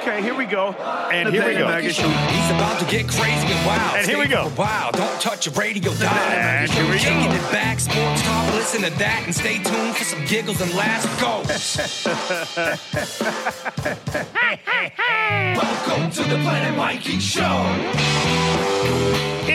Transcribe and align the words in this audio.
Okay, 0.00 0.22
here 0.22 0.34
we 0.34 0.46
go. 0.46 0.68
And 1.12 1.28
here 1.28 1.46
we 1.46 1.52
go. 1.52 1.78
He's 1.78 1.98
about 1.98 2.78
to 2.80 2.86
get 2.86 3.06
crazy 3.06 3.46
and 3.52 3.66
wild. 3.66 3.98
And 3.98 4.06
here 4.06 4.18
we 4.18 4.28
go. 4.28 4.48
for 4.48 4.62
a 4.62 4.64
while. 4.64 4.90
Don't 4.92 5.20
touch 5.20 5.44
your 5.44 5.54
radio 5.56 5.92
dial. 5.92 6.08
And 6.08 6.70
here 6.70 6.84
we 6.84 6.92
go. 6.92 6.98
Taking 6.98 7.30
it 7.32 7.52
back, 7.52 7.78
sports 7.80 8.22
talk. 8.22 8.54
Listen 8.54 8.80
to 8.80 8.90
that 8.98 9.22
and 9.26 9.34
stay 9.34 9.58
tuned 9.62 9.94
for 9.94 10.04
some 10.04 10.24
giggles 10.24 10.62
and 10.62 10.72
laughs. 10.74 11.04
Go. 11.20 11.42
Welcome 15.54 16.10
to 16.12 16.22
the 16.22 16.42
Planet 16.42 16.76
Mikey 16.78 17.18
Show. 17.18 18.69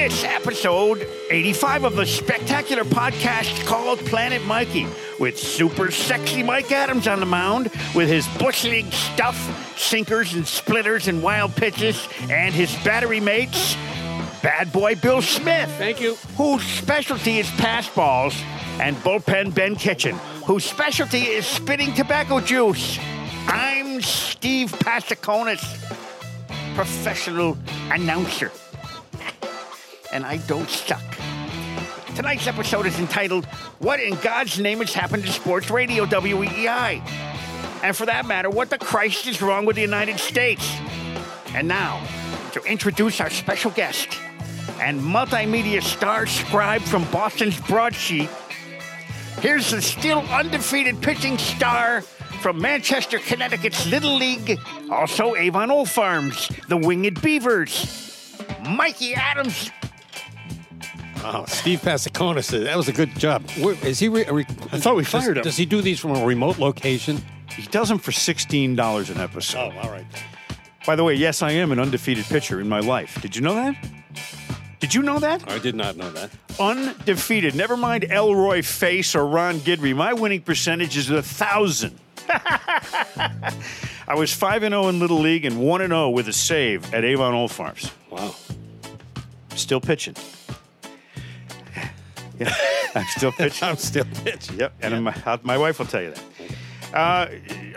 It's 0.06 0.24
episode 0.24 1.08
85 1.32 1.84
of 1.86 1.96
the 1.96 2.06
spectacular 2.06 2.84
podcast 2.84 3.66
called 3.66 3.98
Planet 4.06 4.46
Mikey, 4.46 4.86
with 5.20 5.36
super 5.36 5.90
sexy 5.90 6.44
Mike 6.44 6.72
Adams 6.72 7.08
on 7.08 7.20
the 7.20 7.26
mound 7.26 7.72
with 7.96 8.08
his 8.08 8.28
Bush 8.38 8.66
League 8.66 8.94
stuff, 8.94 9.36
sinkers 9.80 10.36
and 10.36 10.46
splitters 10.46 11.08
and 11.08 11.24
wild 11.24 11.56
pitches, 11.56 12.08
and 12.30 12.54
his 12.54 12.72
battery 12.84 13.20
mates, 13.20 13.76
bad 14.44 14.72
boy 14.72 14.94
Bill 14.94 15.24
Smith. 15.24 15.72
Thank 15.80 16.00
you. 16.00 16.14
Whose 16.38 16.62
specialty 16.62 17.40
is 17.40 17.50
pass 17.54 17.90
balls, 17.90 18.40
and 18.80 18.96
bullpen 18.98 19.56
Ben 19.56 19.76
Kitchen, 19.76 20.16
whose 20.46 20.66
specialty 20.66 21.24
is 21.24 21.48
spitting 21.48 21.96
tobacco 21.96 22.40
juice. 22.40 23.00
I'm 23.48 24.04
Steve 24.04 24.72
Pasaconis, 24.72 25.64
professional 26.76 27.58
announcer 27.90 28.52
and 30.16 30.26
I 30.26 30.38
don't 30.38 30.70
suck. 30.70 31.04
Tonight's 32.16 32.48
episode 32.48 32.86
is 32.86 32.98
entitled 33.00 33.44
What 33.80 34.00
in 34.00 34.16
God's 34.16 34.58
Name 34.58 34.80
has 34.80 34.94
happened 34.94 35.26
to 35.26 35.32
sports 35.32 35.70
radio 35.70 36.06
WEEI? 36.06 37.02
And 37.84 37.96
for 37.96 38.06
that 38.06 38.26
matter, 38.26 38.50
what 38.50 38.70
the 38.70 38.78
Christ 38.78 39.28
is 39.28 39.42
wrong 39.42 39.66
with 39.66 39.76
the 39.76 39.82
United 39.82 40.18
States? 40.18 40.74
And 41.54 41.68
now, 41.68 42.02
to 42.54 42.64
introduce 42.64 43.20
our 43.20 43.30
special 43.30 43.72
guest 43.72 44.18
and 44.80 45.02
multimedia 45.02 45.84
star 45.84 46.26
scribe 46.28 46.82
from 46.82 47.04
Boston's 47.12 47.60
broadsheet, 47.60 48.30
here's 49.42 49.72
the 49.72 49.82
still 49.82 50.20
undefeated 50.32 51.02
pitching 51.02 51.38
star 51.38 52.02
from 52.40 52.62
Manchester, 52.62 53.20
Connecticut's 53.20 53.86
Little 53.88 54.16
League, 54.16 54.62
also 54.90 55.36
Avon 55.36 55.72
Old 55.72 55.90
Farms, 55.90 56.50
the 56.70 56.78
Winged 56.78 57.22
Beavers, 57.22 58.06
Mikey 58.70 59.14
Adams. 59.16 59.72
Oh, 61.28 61.46
Steve 61.48 61.82
Pasaconis. 61.82 62.52
That 62.64 62.78
was 62.78 62.88
a 62.88 62.94
good 62.94 63.18
job. 63.18 63.50
Where, 63.60 63.76
is 63.84 64.00
he? 64.00 64.10
Re, 64.10 64.26
re, 64.30 64.46
I 64.72 64.80
thought 64.80 64.96
we 64.96 65.04
does, 65.04 65.12
fired 65.12 65.38
him. 65.38 65.44
Does 65.44 65.58
he 65.58 65.66
do 65.66 65.82
these 65.82 66.00
from 66.00 66.12
a 66.16 66.26
remote 66.26 66.60
location? 66.60 67.24
He 67.50 67.64
does 67.64 67.90
them 67.90 67.98
for 67.98 68.12
sixteen 68.12 68.76
dollars 68.76 69.10
an 69.10 69.18
episode. 69.20 69.74
Oh, 69.76 69.80
all 69.80 69.90
right. 69.90 70.06
By 70.86 70.96
the 70.96 71.04
way, 71.04 71.16
yes, 71.16 71.42
I 71.42 71.52
am 71.52 71.72
an 71.72 71.80
undefeated 71.80 72.26
pitcher 72.26 72.62
in 72.62 72.70
my 72.70 72.80
life. 72.80 73.20
Did 73.22 73.36
you 73.36 73.42
know 73.42 73.56
that? 73.56 73.76
Did 74.80 74.94
you 74.94 75.02
know 75.02 75.18
that? 75.18 75.50
I 75.50 75.58
did 75.58 75.74
not 75.74 75.98
know 75.98 76.12
that. 76.12 76.30
Undefeated. 76.60 77.56
Never 77.56 77.76
mind 77.76 78.04
Elroy 78.04 78.62
Face 78.62 79.16
or 79.16 79.26
Ron 79.26 79.56
Guidry. 79.60 79.96
My 79.96 80.14
winning 80.14 80.42
percentage 80.42 80.96
is 80.96 81.10
a 81.10 81.24
thousand. 81.24 82.00
I 84.08 84.14
was 84.16 84.32
five 84.32 84.62
and 84.62 84.74
zero 84.74 84.88
in 84.90 85.00
Little 85.00 85.20
League 85.20 85.46
and 85.46 85.60
one 85.60 85.82
and 85.82 85.92
zero 85.92 86.10
with 86.10 86.28
a 86.28 86.34
save 86.34 86.94
at 86.94 87.04
Avon 87.04 87.34
Old 87.34 87.52
Farms. 87.52 87.92
Wow. 88.12 88.36
Still 89.56 89.82
pitching. 89.82 90.16
Yeah, 92.40 92.54
I'm 92.96 93.06
still 93.06 93.32
pitching. 93.32 93.68
I'm 93.68 93.78
still 93.78 94.06
pitching. 94.24 94.60
Yep, 94.60 94.74
and 94.82 95.04
my, 95.04 95.16
uh, 95.26 95.38
my 95.44 95.58
wife 95.58 95.80
will 95.80 95.86
tell 95.86 96.02
you 96.02 96.12
that. 96.12 96.24
Uh, 96.94 97.28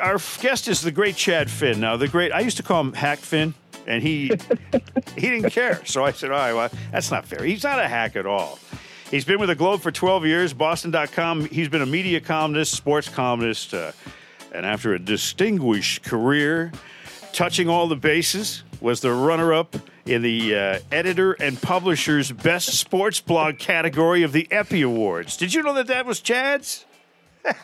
our 0.01 0.19
guest 0.41 0.69
is 0.69 0.81
the 0.81 0.93
great 0.93 1.17
Chad 1.17 1.51
Finn. 1.51 1.81
Now, 1.81 1.97
the 1.97 2.09
great 2.09 2.33
I 2.33 2.41
used 2.41 2.57
to 2.59 2.63
call 2.63 2.81
him 2.81 2.93
Hack 2.93 3.19
Finn, 3.19 3.55
and 3.87 4.03
he 4.03 4.33
he 5.17 5.29
didn't 5.31 5.51
care. 5.51 5.85
So 5.85 6.05
I 6.05 6.13
said, 6.13 6.31
"All 6.31 6.39
right, 6.39 6.53
well, 6.53 6.71
that's 6.93 7.11
not 7.11 7.27
fair. 7.27 7.45
He's 7.45 7.65
not 7.65 7.81
a 7.81 7.89
hack 7.89 8.17
at 8.17 8.27
all." 8.27 8.59
He's 9.11 9.25
been 9.25 9.41
with 9.41 9.49
the 9.49 9.55
Globe 9.55 9.81
for 9.81 9.91
12 9.91 10.27
years, 10.27 10.53
Boston.com. 10.53 11.47
He's 11.47 11.71
been 11.71 11.81
a 11.81 11.87
media 11.87 12.21
columnist, 12.21 12.75
sports 12.75 13.09
columnist, 13.09 13.73
uh, 13.73 13.93
and 14.55 14.67
after 14.67 14.93
a 14.93 14.99
distinguished 14.99 16.03
career, 16.03 16.73
touching 17.33 17.71
all 17.71 17.89
the 17.89 17.97
bases, 17.97 18.65
was 18.83 19.01
the 19.01 19.11
runner-up 19.11 19.77
in 20.09 20.23
the 20.23 20.55
uh, 20.55 20.79
editor 20.91 21.33
and 21.35 21.61
publisher's 21.61 22.33
best 22.33 22.71
sports 22.71 23.21
blog 23.21 23.59
category 23.59 24.23
of 24.23 24.33
the 24.33 24.49
Eppy 24.51 24.85
Awards. 24.85 25.37
Did 25.37 25.55
you 25.55 25.63
know 25.63 25.75
that 25.75 25.87
that 25.89 26.07
was 26.07 26.21
Chad's? 26.21 26.85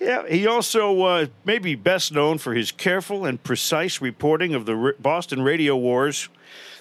Yeah, 0.00 0.26
he 0.28 0.46
also 0.46 1.00
uh, 1.02 1.26
may 1.46 1.58
be 1.58 1.76
best 1.76 2.12
known 2.12 2.36
for 2.36 2.52
his 2.52 2.72
careful 2.72 3.24
and 3.24 3.42
precise 3.42 4.02
reporting 4.02 4.54
of 4.54 4.66
the 4.66 4.74
R- 4.74 4.94
Boston 5.00 5.40
radio 5.40 5.76
wars 5.76 6.28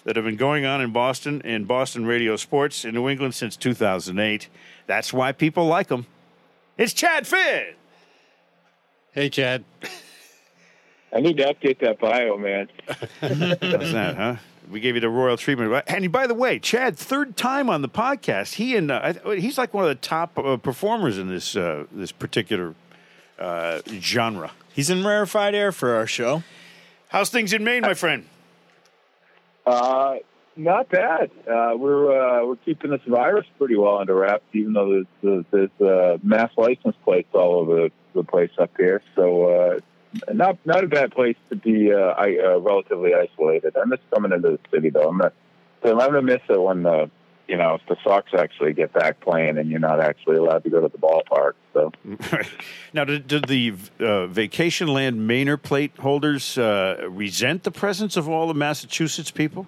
that 0.03 0.17
have 0.17 0.25
been 0.25 0.35
going 0.35 0.65
on 0.65 0.81
in 0.81 0.91
Boston 0.91 1.41
and 1.45 1.65
Boston 1.65 2.05
radio 2.05 2.35
sports 2.35 2.83
in 2.83 2.95
New 2.95 3.07
England 3.07 3.33
since 3.33 3.55
2008. 3.55 4.49
That's 4.87 5.13
why 5.13 5.31
people 5.31 5.67
like 5.67 5.89
him. 5.89 6.05
It's 6.77 6.91
Chad 6.91 7.25
Finn. 7.25 7.75
Hey, 9.13 9.29
Chad. 9.29 9.63
I 11.15 11.19
need 11.21 11.37
to 11.37 11.53
update 11.53 11.79
that 11.79 11.99
bio, 11.99 12.37
man. 12.37 12.67
How's 13.21 13.91
that, 13.93 14.15
huh? 14.15 14.35
We 14.71 14.79
gave 14.79 14.95
you 14.95 15.01
the 15.01 15.09
royal 15.09 15.37
treatment. 15.37 15.83
And 15.87 16.11
by 16.11 16.25
the 16.25 16.33
way, 16.33 16.57
Chad, 16.57 16.97
third 16.97 17.35
time 17.37 17.69
on 17.69 17.81
the 17.81 17.89
podcast. 17.89 18.53
He 18.55 18.75
and 18.75 18.89
uh, 18.89 19.13
I- 19.25 19.35
he's 19.35 19.57
like 19.57 19.73
one 19.73 19.83
of 19.83 19.89
the 19.89 19.95
top 19.95 20.39
uh, 20.39 20.57
performers 20.57 21.17
in 21.17 21.27
this 21.27 21.55
uh, 21.55 21.85
this 21.91 22.11
particular 22.11 22.73
uh, 23.37 23.81
genre. 23.99 24.51
He's 24.73 24.89
in 24.89 25.05
rarefied 25.05 25.53
air 25.53 25.71
for 25.71 25.93
our 25.95 26.07
show. 26.07 26.43
How's 27.09 27.29
things 27.29 27.53
in 27.53 27.63
Maine, 27.63 27.81
my 27.83 27.93
friend? 27.93 28.25
Uh, 29.65 30.15
not 30.55 30.89
bad. 30.89 31.29
Uh, 31.47 31.73
we're 31.75 32.11
uh, 32.41 32.45
we're 32.45 32.55
keeping 32.57 32.91
this 32.91 33.01
virus 33.07 33.45
pretty 33.57 33.75
well 33.75 33.97
under 33.97 34.15
wraps, 34.15 34.43
even 34.53 34.73
though 34.73 34.89
there's 35.21 35.45
there's, 35.51 35.69
there's 35.79 35.81
uh, 35.81 36.17
mass 36.23 36.51
license 36.57 36.95
plates 37.03 37.29
all 37.33 37.59
over 37.59 37.89
the 38.15 38.23
place 38.23 38.51
up 38.57 38.71
here. 38.77 39.01
So 39.15 39.45
uh, 39.45 39.79
not 40.31 40.57
not 40.65 40.83
a 40.83 40.87
bad 40.87 41.11
place 41.11 41.35
to 41.49 41.55
be 41.55 41.91
uh, 41.91 41.97
I, 41.97 42.37
uh, 42.37 42.59
relatively 42.59 43.13
isolated. 43.13 43.75
I 43.77 43.85
miss 43.85 43.99
coming 44.13 44.31
into 44.31 44.51
the 44.51 44.59
city 44.71 44.89
though. 44.89 45.09
I'm 45.09 45.17
not. 45.17 45.33
I'm 45.83 45.97
gonna 45.97 46.21
miss 46.21 46.41
it 46.49 46.61
when 46.61 46.83
the 46.83 47.09
you 47.47 47.57
know 47.57 47.75
if 47.75 47.81
the 47.87 47.97
Sox 48.03 48.31
actually 48.37 48.73
get 48.73 48.93
back 48.93 49.19
playing 49.19 49.57
and 49.57 49.69
you're 49.69 49.79
not 49.79 49.99
actually 49.99 50.37
allowed 50.37 50.63
to 50.63 50.69
go 50.69 50.81
to 50.81 50.87
the 50.87 50.97
ballpark. 50.97 51.53
So 51.73 51.91
now, 52.93 53.03
did, 53.03 53.27
did 53.27 53.45
the 53.45 53.73
uh, 53.99 54.27
vacation 54.27 54.87
land 54.87 55.19
Mainer 55.29 55.61
plate 55.61 55.91
holders 55.97 56.57
uh, 56.57 57.07
resent 57.09 57.63
the 57.63 57.71
presence 57.71 58.15
of 58.17 58.29
all 58.29 58.47
the 58.47 58.53
Massachusetts 58.53 59.31
people? 59.31 59.67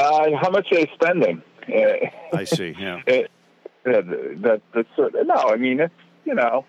uh, 0.00 0.36
how 0.40 0.50
much 0.50 0.66
are 0.72 0.76
they 0.76 0.90
spending? 0.94 1.42
Uh, 1.68 2.36
I 2.36 2.44
see. 2.44 2.74
Yeah. 2.78 3.02
it, 3.06 3.30
that, 3.84 4.06
that 4.42 4.62
that's 4.74 4.88
sort 4.96 5.14
of, 5.14 5.26
no. 5.26 5.34
I 5.34 5.56
mean, 5.56 5.80
it's 5.80 5.94
you 6.24 6.34
know, 6.34 6.64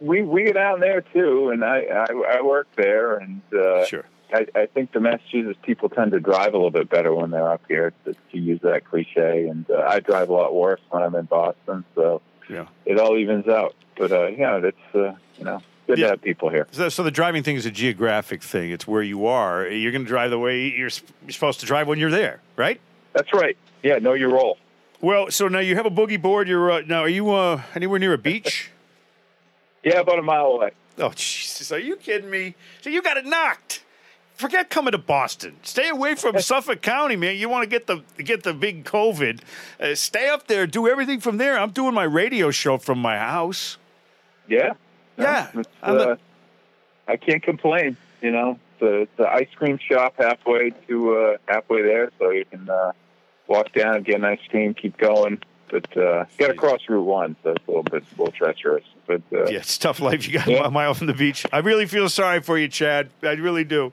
we 0.00 0.22
we 0.22 0.44
get 0.44 0.56
out 0.56 0.80
there 0.80 1.00
too, 1.00 1.50
and 1.50 1.64
I 1.64 1.80
I, 2.08 2.38
I 2.38 2.42
work 2.42 2.68
there, 2.76 3.16
and 3.16 3.40
uh, 3.52 3.84
Sure. 3.86 4.04
I, 4.32 4.46
I 4.54 4.66
think 4.66 4.92
the 4.92 5.00
Massachusetts 5.00 5.58
people 5.62 5.88
tend 5.88 6.12
to 6.12 6.20
drive 6.20 6.52
a 6.52 6.56
little 6.58 6.70
bit 6.70 6.90
better 6.90 7.14
when 7.14 7.30
they're 7.30 7.50
up 7.50 7.62
here, 7.66 7.94
to, 8.04 8.12
to 8.12 8.38
use 8.38 8.60
that 8.60 8.84
cliche. 8.84 9.48
And 9.48 9.64
uh, 9.70 9.86
I 9.88 10.00
drive 10.00 10.28
a 10.28 10.32
lot 10.34 10.54
worse 10.54 10.82
when 10.90 11.02
I'm 11.02 11.14
in 11.14 11.24
Boston, 11.24 11.82
so 11.94 12.20
Yeah. 12.50 12.66
it 12.84 13.00
all 13.00 13.16
evens 13.16 13.48
out. 13.48 13.74
But 13.96 14.12
uh, 14.12 14.26
yeah, 14.26 14.58
it's 14.62 14.76
uh, 14.94 15.14
you 15.38 15.44
know 15.44 15.62
good 15.86 15.98
Yeah. 15.98 16.04
to 16.06 16.10
have 16.12 16.22
people 16.22 16.50
here. 16.50 16.66
So, 16.72 16.90
so 16.90 17.02
the 17.02 17.10
driving 17.10 17.42
thing 17.42 17.56
is 17.56 17.64
a 17.64 17.70
geographic 17.70 18.42
thing. 18.42 18.70
It's 18.70 18.86
where 18.86 19.02
you 19.02 19.26
are. 19.26 19.66
You're 19.66 19.92
going 19.92 20.04
to 20.04 20.08
drive 20.08 20.30
the 20.30 20.38
way 20.38 20.66
you're, 20.68 20.90
you're 21.22 21.30
supposed 21.30 21.60
to 21.60 21.66
drive 21.66 21.88
when 21.88 21.98
you're 21.98 22.10
there, 22.10 22.42
right? 22.56 22.78
That's 23.14 23.32
right. 23.32 23.56
Yeah, 23.82 23.96
know 23.96 24.12
your 24.12 24.28
role. 24.30 24.58
Well, 25.00 25.30
so 25.30 25.48
now 25.48 25.60
you 25.60 25.74
have 25.76 25.86
a 25.86 25.90
boogie 25.90 26.20
board. 26.20 26.48
You're 26.48 26.70
uh, 26.70 26.80
now. 26.86 27.00
Are 27.00 27.08
you 27.08 27.30
uh, 27.30 27.62
anywhere 27.74 27.98
near 27.98 28.12
a 28.12 28.18
beach? 28.18 28.70
Yeah, 29.82 30.00
about 30.00 30.18
a 30.18 30.22
mile 30.22 30.46
away. 30.46 30.70
Oh, 30.98 31.12
Jesus! 31.14 31.70
Are 31.70 31.78
you 31.78 31.96
kidding 31.96 32.30
me? 32.30 32.54
So 32.80 32.90
you 32.90 33.02
got 33.02 33.16
it 33.16 33.24
knocked. 33.24 33.84
Forget 34.34 34.70
coming 34.70 34.92
to 34.92 34.98
Boston. 34.98 35.56
Stay 35.62 35.88
away 35.88 36.14
from 36.14 36.38
Suffolk 36.40 36.80
County, 36.80 37.16
man. 37.16 37.36
You 37.36 37.48
want 37.48 37.64
to 37.64 37.68
get 37.68 37.86
the 37.86 38.02
get 38.22 38.44
the 38.44 38.54
big 38.54 38.84
COVID. 38.84 39.40
Uh, 39.80 39.94
stay 39.94 40.28
up 40.28 40.46
there. 40.46 40.66
Do 40.66 40.88
everything 40.88 41.20
from 41.20 41.38
there. 41.38 41.58
I'm 41.58 41.70
doing 41.70 41.94
my 41.94 42.04
radio 42.04 42.50
show 42.50 42.78
from 42.78 42.98
my 42.98 43.18
house. 43.18 43.78
Yeah. 44.48 44.74
Yeah. 45.16 45.50
I'm 45.82 45.98
uh, 45.98 46.16
I 47.08 47.16
can't 47.16 47.42
complain. 47.42 47.96
You 48.22 48.30
know, 48.30 48.58
the 48.78 49.08
a 49.18 49.24
ice 49.24 49.48
cream 49.56 49.78
shop 49.78 50.14
halfway 50.18 50.70
to 50.88 51.16
uh, 51.16 51.36
halfway 51.46 51.82
there, 51.82 52.10
so 52.18 52.30
you 52.30 52.44
can 52.44 52.68
uh, 52.68 52.92
walk 53.46 53.72
down 53.72 53.96
and 53.96 54.04
get 54.04 54.16
an 54.16 54.24
ice 54.24 54.40
cream, 54.50 54.74
keep 54.74 54.96
going. 54.98 55.40
But 55.70 55.96
uh, 55.96 56.24
got 56.38 56.48
to 56.48 56.54
cross 56.54 56.80
Route 56.88 57.02
One, 57.02 57.36
so 57.42 57.50
it's 57.50 57.66
a 57.66 57.70
little 57.70 57.82
bit 57.82 58.04
a 58.04 58.22
little 58.22 58.32
treacherous. 58.32 58.84
But 59.08 59.22
uh, 59.32 59.46
Yeah, 59.46 59.58
it's 59.58 59.76
a 59.76 59.80
tough 59.80 59.98
life. 60.00 60.28
You 60.28 60.34
got 60.34 60.46
Yeah. 60.46 60.66
a 60.66 60.70
mile 60.70 60.94
from 60.94 61.08
the 61.08 61.14
beach. 61.14 61.44
I 61.52 61.58
really 61.58 61.86
feel 61.86 62.08
sorry 62.08 62.40
for 62.40 62.56
you, 62.58 62.68
Chad. 62.68 63.10
I 63.24 63.32
really 63.32 63.64
do. 63.64 63.92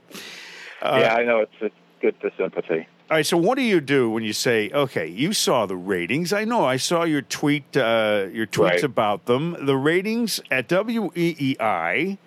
yeah, 0.83 1.15
I 1.15 1.23
know 1.23 1.39
it's, 1.39 1.53
it's 1.61 1.75
good 2.01 2.15
for 2.21 2.29
sympathy. 2.37 2.85
All 3.09 3.17
right. 3.17 3.25
So, 3.25 3.37
what 3.37 3.55
do 3.57 3.63
you 3.63 3.79
do 3.81 4.09
when 4.09 4.23
you 4.23 4.33
say, 4.33 4.69
"Okay, 4.73 5.07
you 5.07 5.31
saw 5.33 5.65
the 5.65 5.75
ratings"? 5.75 6.33
I 6.33 6.43
know. 6.43 6.65
I 6.65 6.77
saw 6.77 7.03
your 7.03 7.21
tweet, 7.21 7.77
uh, 7.77 8.27
your 8.31 8.45
tweets 8.47 8.59
Right. 8.69 8.83
about 8.83 9.25
them. 9.25 9.55
The 9.65 9.75
ratings 9.77 10.41
at 10.51 10.67
WEEI 10.67 12.17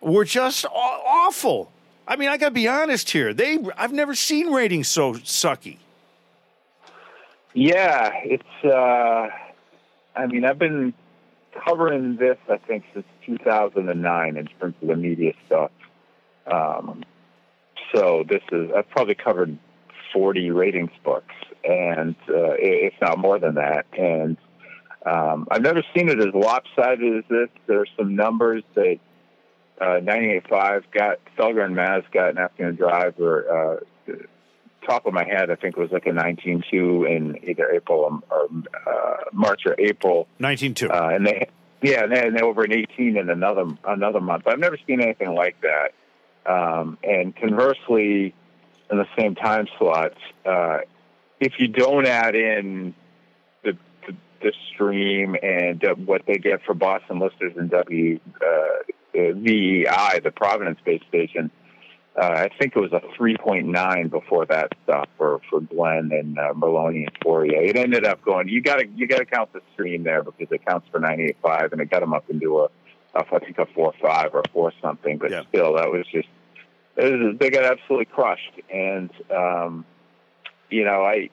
were 0.00 0.24
just 0.24 0.66
awful. 0.72 1.72
I 2.06 2.16
mean, 2.16 2.28
I 2.28 2.36
got 2.36 2.48
to 2.48 2.54
be 2.54 2.66
honest 2.66 3.10
here. 3.10 3.32
They, 3.32 3.58
I've 3.76 3.92
never 3.92 4.14
seen 4.16 4.52
ratings 4.52 4.88
so 4.88 5.14
sucky. 5.14 5.78
Yeah, 7.54 8.10
it's. 8.24 8.64
Uh, 8.64 9.28
I 10.16 10.26
mean, 10.26 10.44
I've 10.44 10.58
been 10.58 10.92
covering 11.66 12.16
this, 12.16 12.38
I 12.48 12.58
think, 12.58 12.84
since 12.94 13.06
2009 13.26 14.36
in 14.36 14.46
terms 14.46 14.74
of 14.80 14.88
the 14.88 14.96
media 14.96 15.32
stuff. 15.46 15.70
Um, 16.46 17.04
so 17.94 18.24
this 18.28 18.42
is 18.50 18.70
I've 18.76 18.88
probably 18.90 19.14
covered 19.14 19.58
40 20.12 20.50
ratings 20.50 20.90
books, 21.04 21.34
and 21.64 22.14
uh, 22.28 22.56
if 22.58 22.94
not 23.00 23.18
more 23.18 23.38
than 23.38 23.54
that. 23.56 23.86
And 23.96 24.36
um, 25.06 25.46
I've 25.50 25.62
never 25.62 25.82
seen 25.94 26.08
it 26.08 26.18
as 26.18 26.34
lopsided 26.34 27.18
as 27.18 27.24
this. 27.28 27.48
There 27.66 27.80
are 27.80 27.86
some 27.96 28.16
numbers 28.16 28.62
that 28.74 28.98
uh, 29.80 30.00
98.5 30.00 30.84
got 30.92 31.18
Felger 31.38 31.64
and 31.64 31.76
Maz 31.76 32.04
got 32.12 32.30
an 32.30 32.38
afternoon 32.38 32.76
drive 32.76 33.18
or. 33.18 33.76
Uh, 33.76 33.80
top 34.86 35.06
of 35.06 35.14
my 35.14 35.24
head, 35.24 35.50
I 35.50 35.56
think 35.56 35.76
it 35.76 35.80
was 35.80 35.90
like 35.90 36.06
a 36.06 36.10
19-2 36.10 37.08
in 37.08 37.38
either 37.48 37.70
April 37.70 38.22
or, 38.30 38.48
uh, 38.86 39.16
March 39.32 39.62
or 39.66 39.74
April. 39.78 40.28
19-2. 40.40 40.90
Uh, 40.90 41.14
and 41.14 41.26
they, 41.26 41.48
yeah, 41.82 42.04
and 42.04 42.36
they 42.36 42.42
over 42.42 42.62
an 42.62 42.72
18 42.72 43.16
in 43.16 43.30
another 43.30 43.66
another 43.84 44.20
month. 44.20 44.46
I've 44.46 44.58
never 44.58 44.78
seen 44.86 45.00
anything 45.00 45.34
like 45.34 45.56
that. 45.62 45.92
Um, 46.50 46.98
and 47.02 47.34
conversely, 47.34 48.34
in 48.90 48.98
the 48.98 49.06
same 49.18 49.34
time 49.34 49.66
slots, 49.78 50.18
uh, 50.44 50.78
if 51.40 51.54
you 51.58 51.68
don't 51.68 52.06
add 52.06 52.34
in 52.34 52.94
the 53.64 53.76
the, 54.06 54.14
the 54.40 54.52
stream 54.72 55.36
and 55.42 55.84
uh, 55.84 55.94
what 55.94 56.22
they 56.26 56.38
get 56.38 56.62
for 56.64 56.74
Boston 56.74 57.18
listeners 57.18 57.54
and 57.56 57.70
W 57.70 58.20
uh, 58.40 58.92
VEI, 59.12 60.20
the 60.22 60.32
Providence-based 60.34 61.06
station, 61.08 61.50
uh, 62.20 62.24
I 62.24 62.48
think 62.58 62.76
it 62.76 62.80
was 62.80 62.92
a 62.92 63.00
3.9 63.18 64.10
before 64.10 64.44
that 64.46 64.72
stop 64.84 65.08
for, 65.16 65.40
for 65.48 65.60
Glenn 65.60 66.10
and 66.12 66.38
uh, 66.38 66.52
Merloni 66.52 67.06
and 67.06 67.20
Fauria. 67.20 67.66
It 67.68 67.76
ended 67.76 68.04
up 68.04 68.22
going. 68.22 68.48
You 68.48 68.60
got 68.60 68.76
to 68.80 68.86
you 68.86 69.06
got 69.06 69.18
to 69.18 69.24
count 69.24 69.52
the 69.52 69.60
stream 69.72 70.02
there 70.04 70.22
because 70.22 70.48
it 70.50 70.64
counts 70.66 70.86
for 70.90 71.00
98.5, 71.00 71.72
and 71.72 71.80
it 71.80 71.90
got 71.90 72.00
them 72.00 72.12
up 72.12 72.28
into 72.28 72.60
a, 72.60 72.64
a 73.14 73.24
I 73.32 73.38
think 73.38 73.58
a 73.58 73.66
four 73.74 73.94
five 74.02 74.34
or 74.34 74.42
four 74.52 74.72
something. 74.82 75.18
But 75.18 75.30
Yeah. 75.30 75.42
still, 75.48 75.76
that 75.76 75.90
was 75.90 76.06
just 76.12 76.28
it 76.96 77.18
was, 77.18 77.38
they 77.38 77.48
got 77.48 77.64
absolutely 77.64 78.06
crushed. 78.06 78.60
And 78.72 79.10
um, 79.34 79.86
you 80.68 80.84
know, 80.84 81.02
I 81.04 81.30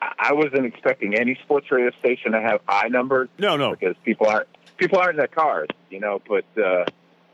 I 0.00 0.32
wasn't 0.32 0.66
expecting 0.66 1.14
any 1.14 1.38
sports 1.44 1.70
radio 1.70 1.90
station 2.00 2.32
to 2.32 2.40
have 2.40 2.60
high 2.66 2.88
numbers 2.88 3.28
no, 3.38 3.56
no. 3.56 3.70
because 3.70 3.94
people 4.04 4.26
aren't 4.26 4.48
people 4.76 4.98
aren't 4.98 5.10
in 5.12 5.16
their 5.18 5.28
cars, 5.28 5.68
you 5.90 6.00
know. 6.00 6.20
But 6.28 6.44
uh, 6.60 6.84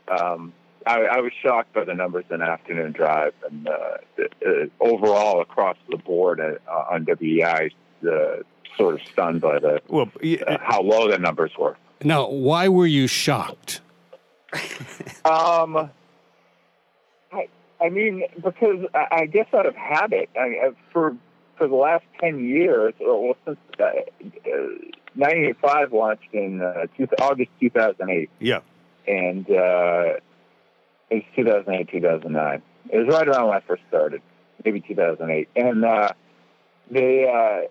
um, 0.07 0.53
I, 0.85 1.01
I 1.03 1.19
was 1.21 1.31
shocked 1.41 1.73
by 1.73 1.83
the 1.85 1.93
numbers 1.93 2.25
in 2.29 2.41
afternoon 2.41 2.91
drive, 2.91 3.33
and 3.49 3.67
uh, 3.67 3.71
uh, 4.19 4.49
overall 4.79 5.41
across 5.41 5.77
the 5.89 5.97
board 5.97 6.39
uh, 6.39 6.71
on 6.71 7.05
WEI, 7.05 7.69
uh, 8.05 8.43
sort 8.77 8.95
of 8.95 9.07
stunned 9.07 9.41
by 9.41 9.59
the 9.59 9.81
Well, 9.87 10.09
y- 10.21 10.39
uh, 10.45 10.57
how 10.61 10.81
low 10.81 11.09
the 11.09 11.17
numbers 11.19 11.51
were. 11.57 11.77
Now, 12.03 12.27
why 12.29 12.67
were 12.67 12.87
you 12.87 13.07
shocked? 13.07 13.81
Um, 15.25 15.89
I, 17.31 17.47
I 17.81 17.87
mean, 17.89 18.23
because 18.35 18.85
I, 18.93 19.07
I 19.11 19.25
guess 19.25 19.47
out 19.53 19.65
of 19.65 19.73
habit, 19.73 20.29
I, 20.35 20.41
I, 20.67 20.69
for 20.91 21.15
for 21.57 21.69
the 21.69 21.75
last 21.75 22.03
ten 22.19 22.43
years, 22.43 22.93
or 22.99 23.23
well, 23.27 23.37
since 23.45 23.57
uh, 23.79 23.83
uh, 23.85 24.57
98.5 25.17 25.93
launched 25.93 26.33
in 26.33 26.61
uh, 26.61 26.87
two, 26.97 27.07
August 27.21 27.51
2008. 27.61 28.29
yeah. 28.39 28.59
and 29.07 29.49
uh, 29.49 30.19
it 31.17 31.23
was 31.37 31.45
2008, 31.65 31.89
2009. 31.89 32.61
It 32.91 32.97
was 32.97 33.07
right 33.13 33.27
around 33.27 33.47
when 33.47 33.57
I 33.57 33.61
first 33.61 33.83
started, 33.87 34.21
maybe 34.65 34.81
2008, 34.81 35.49
and 35.55 35.85
uh, 35.85 36.09
they 36.91 37.25
uh, 37.27 37.67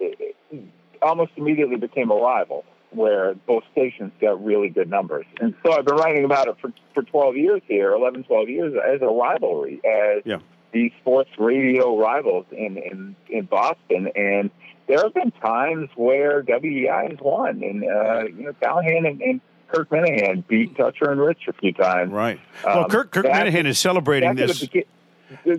it, 0.00 0.36
it 0.50 0.64
almost 1.02 1.32
immediately 1.36 1.76
became 1.76 2.10
a 2.10 2.14
rival, 2.16 2.64
where 2.90 3.34
both 3.46 3.62
stations 3.72 4.12
got 4.20 4.42
really 4.44 4.68
good 4.68 4.88
numbers. 4.90 5.26
And 5.40 5.54
so 5.64 5.72
I've 5.72 5.84
been 5.84 5.96
writing 5.96 6.24
about 6.24 6.48
it 6.48 6.56
for 6.60 6.72
for 6.94 7.02
12 7.02 7.36
years 7.36 7.62
here, 7.68 7.92
11, 7.92 8.24
12 8.24 8.48
years 8.48 8.74
as 8.74 9.00
a 9.02 9.06
rivalry, 9.06 9.80
as 9.84 10.22
Yeah. 10.24 10.38
these 10.72 10.92
sports 11.00 11.30
radio 11.38 11.98
rivals 11.98 12.46
in 12.52 12.76
in 12.78 13.16
in 13.28 13.44
Boston, 13.44 14.08
and 14.16 14.50
there 14.88 15.02
have 15.02 15.14
been 15.14 15.30
times 15.32 15.88
where 15.96 16.42
WEI 16.42 17.08
has 17.10 17.18
won, 17.20 17.62
and 17.62 17.84
uh, 17.84 18.24
you 18.26 18.44
know 18.46 18.52
Callahan 18.60 19.06
and, 19.06 19.20
and 19.20 19.40
Kirk 19.68 19.88
Minihane 19.90 20.46
beat 20.46 20.76
Toucher 20.76 21.10
and 21.10 21.20
Rich 21.20 21.48
a 21.48 21.52
few 21.52 21.72
times. 21.72 22.12
Right. 22.12 22.40
Well, 22.64 22.84
Um, 22.84 22.90
Kirk, 22.90 23.10
Kirk 23.12 23.26
Minihane 23.26 23.66
is 23.66 23.78
celebrating 23.78 24.34
this. 24.34 24.64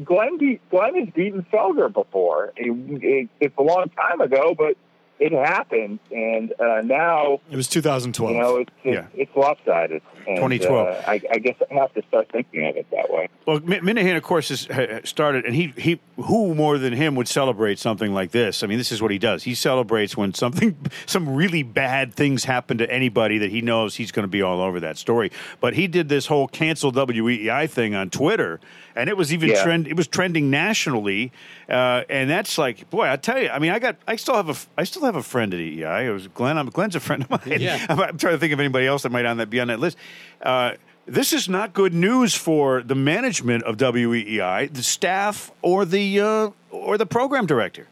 Glenn, 0.05 0.37
beat, 0.37 0.61
Glenn 0.69 0.95
has 0.95 1.13
beaten 1.13 1.45
Felger 1.51 1.91
before. 1.91 2.53
It, 2.55 2.71
it, 3.03 3.29
it's 3.41 3.57
a 3.57 3.61
long 3.61 3.89
time 3.89 4.21
ago, 4.21 4.55
but 4.57 4.77
it 5.19 5.31
happened, 5.31 5.99
and 6.11 6.53
uh, 6.59 6.81
now 6.83 7.39
It 7.51 7.55
was 7.55 7.67
2012. 7.67 8.31
you 8.35 8.39
know 8.41 8.57
it's 8.57 8.71
it's, 8.83 8.95
Yeah. 8.95 9.05
it's 9.21 9.35
lopsided. 9.35 10.01
And, 10.27 10.35
2012. 10.37 10.87
Uh, 10.87 11.01
I, 11.07 11.21
I 11.31 11.37
guess 11.39 11.55
I 11.71 11.73
have 11.75 11.93
to 11.93 12.03
start 12.07 12.29
thinking 12.31 12.67
of 12.67 12.75
it 12.75 12.85
that 12.91 13.09
way. 13.09 13.29
Well, 13.45 13.61
Mi- 13.61 13.79
Minihane, 13.79 14.17
of 14.17 14.23
course, 14.23 14.49
has 14.49 15.09
started, 15.09 15.45
and 15.45 15.55
he, 15.55 15.73
he 15.77 15.99
who 16.17 16.53
more 16.53 16.77
than 16.77 16.91
him 16.93 17.15
would 17.15 17.27
celebrate 17.29 17.79
something 17.79 18.13
like 18.13 18.31
this? 18.31 18.61
I 18.61 18.67
mean, 18.67 18.77
this 18.77 18.91
is 18.91 19.01
what 19.01 19.09
he 19.11 19.17
does. 19.19 19.43
He 19.43 19.55
celebrates 19.55 20.17
when 20.17 20.33
something, 20.33 20.75
some 21.05 21.33
really 21.33 21.63
bad 21.63 22.13
things 22.13 22.43
happen 22.43 22.77
to 22.79 22.91
anybody 22.91 23.37
that 23.37 23.51
he 23.51 23.61
knows 23.61 23.95
he's 23.95 24.11
going 24.11 24.23
to 24.25 24.27
be 24.29 24.41
all 24.41 24.59
over 24.61 24.79
that 24.81 24.97
story. 24.97 25.31
But 25.61 25.75
he 25.75 25.87
did 25.87 26.09
this 26.09 26.25
whole 26.25 26.47
cancel 26.49 26.91
WEI 26.91 27.67
thing 27.67 27.95
on 27.95 28.09
Twitter, 28.09 28.59
and 28.97 29.09
it 29.09 29.15
was 29.15 29.31
even 29.31 29.49
Yeah. 29.49 29.63
trend. 29.63 29.87
It 29.87 29.95
was 29.95 30.07
trending 30.07 30.49
nationally, 30.49 31.31
uh, 31.69 32.03
and 32.09 32.29
that's 32.29 32.57
like, 32.57 32.89
boy, 32.89 33.07
I 33.09 33.15
tell 33.15 33.39
you, 33.41 33.49
I 33.49 33.59
mean, 33.59 33.71
I 33.71 33.79
got, 33.79 33.95
I 34.07 34.15
still 34.15 34.35
have 34.35 34.47
a, 34.47 34.51
f- 34.51 34.67
I 34.77 34.83
still 34.83 35.03
have 35.05 35.15
a 35.15 35.23
friend 35.23 35.53
at 35.53 35.59
EEI. 35.59 36.05
It 36.07 36.11
was 36.11 36.27
Glenn. 36.27 36.57
I'm, 36.57 36.69
Glenn's 36.69 36.95
a 36.95 36.99
friend 36.99 37.23
of 37.23 37.29
mine. 37.29 37.61
Yeah. 37.61 37.85
I'm, 37.89 37.99
I'm 38.09 38.17
trying 38.17 38.33
to 38.33 38.39
think 38.39 38.51
of 38.53 38.59
anybody 38.59 38.87
else 38.87 39.03
that 39.03 39.11
might 39.11 39.25
on 39.25 39.37
that 39.37 39.49
be 39.49 39.59
on 39.59 39.67
that 39.69 39.79
list. 39.79 39.97
Uh, 40.41 40.71
this 41.05 41.31
is 41.31 41.47
not 41.47 41.73
good 41.73 41.93
news 41.93 42.35
for 42.35 42.81
the 42.83 42.95
management 42.95 43.63
of 43.63 43.77
WEEI, 43.77 44.73
the 44.73 44.83
staff, 44.83 45.51
or 45.61 45.85
the 45.85 46.19
uh, 46.19 46.49
or 46.71 46.97
the 46.97 47.05
program 47.05 47.45
director. 47.45 47.87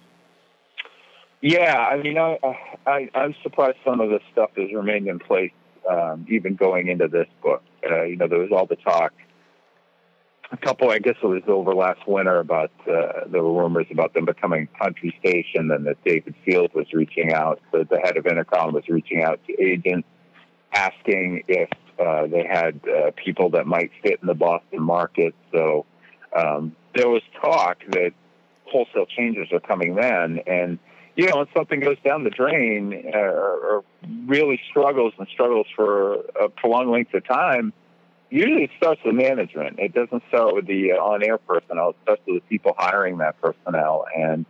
Yeah, 1.41 1.77
I 1.77 1.97
mean, 2.01 2.17
I, 2.17 2.37
I 2.87 3.09
I'm 3.13 3.35
surprised 3.43 3.77
some 3.85 4.01
of 4.01 4.09
this 4.09 4.21
stuff 4.31 4.49
has 4.57 4.73
remained 4.73 5.07
in 5.07 5.19
place, 5.19 5.51
um, 5.89 6.25
even 6.29 6.55
going 6.55 6.87
into 6.87 7.07
this 7.07 7.27
book. 7.43 7.61
Uh, 7.89 8.03
you 8.03 8.15
know, 8.17 8.27
there 8.27 8.39
was 8.39 8.51
all 8.51 8.65
the 8.65 8.75
talk. 8.77 9.13
A 10.51 10.57
couple, 10.57 10.91
I 10.91 10.99
guess 10.99 11.15
it 11.21 11.25
was 11.25 11.41
over 11.47 11.73
last 11.73 12.07
winter, 12.07 12.39
about 12.39 12.71
uh, 12.81 13.25
there 13.27 13.43
were 13.43 13.63
rumors 13.63 13.87
about 13.91 14.13
them 14.13 14.25
becoming 14.25 14.67
country 14.79 15.15
station, 15.19 15.71
and 15.71 15.85
that 15.87 16.03
David 16.03 16.35
Field 16.45 16.71
was 16.75 16.85
reaching 16.93 17.33
out. 17.33 17.59
The, 17.71 17.85
the 17.89 17.99
head 17.99 18.15
of 18.17 18.25
Entercom 18.25 18.73
was 18.73 18.87
reaching 18.87 19.23
out 19.23 19.39
to 19.47 19.61
agents, 19.61 20.07
asking 20.71 21.43
if 21.47 21.69
uh, 21.99 22.27
they 22.27 22.45
had 22.45 22.79
uh, 22.87 23.11
people 23.15 23.49
that 23.51 23.65
might 23.65 23.91
fit 24.03 24.19
in 24.21 24.27
the 24.27 24.35
Boston 24.35 24.81
market. 24.81 25.33
So 25.51 25.85
um, 26.35 26.75
there 26.93 27.09
was 27.09 27.23
talk 27.41 27.79
that 27.89 28.11
wholesale 28.65 29.07
changes 29.07 29.47
are 29.51 29.59
coming 29.59 29.95
then, 29.95 30.41
and 30.45 30.77
you 31.15 31.27
know, 31.27 31.37
when 31.37 31.47
something 31.55 31.79
goes 31.79 31.97
down 32.03 32.23
the 32.23 32.29
drain 32.29 33.09
uh, 33.13 33.17
or 33.17 33.83
really 34.25 34.59
struggles 34.69 35.13
and 35.17 35.27
struggles 35.29 35.65
for 35.75 36.15
a 36.39 36.49
prolonged 36.49 36.91
length 36.91 37.13
of 37.13 37.25
time, 37.25 37.71
usually 38.29 38.63
it 38.63 38.71
starts 38.77 39.01
with 39.05 39.15
management. 39.15 39.79
It 39.79 39.93
doesn't 39.93 40.23
start 40.29 40.55
with 40.55 40.67
the 40.67 40.93
uh, 40.93 40.95
on-air 40.95 41.37
personnel. 41.37 41.91
It 41.91 41.95
starts 42.03 42.21
with 42.27 42.43
the 42.43 42.49
people 42.49 42.73
hiring 42.77 43.17
that 43.19 43.39
personnel. 43.41 44.05
And 44.15 44.45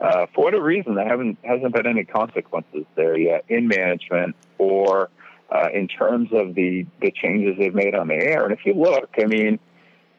uh, 0.00 0.26
for 0.34 0.44
whatever 0.44 0.64
reason, 0.64 0.94
there 0.94 1.08
haven't 1.08 1.38
hasn't 1.42 1.74
been 1.74 1.86
any 1.86 2.04
consequences 2.04 2.84
there 2.94 3.16
yet 3.16 3.44
in 3.48 3.68
management 3.68 4.36
or 4.58 5.10
uh, 5.50 5.68
in 5.72 5.88
terms 5.88 6.30
of 6.32 6.54
the 6.54 6.86
the 7.00 7.10
changes 7.10 7.56
they've 7.58 7.74
made 7.74 7.94
on 7.94 8.08
the 8.08 8.14
air. 8.14 8.44
And 8.44 8.52
if 8.52 8.64
you 8.64 8.74
look, 8.74 9.10
I 9.18 9.26
mean. 9.26 9.58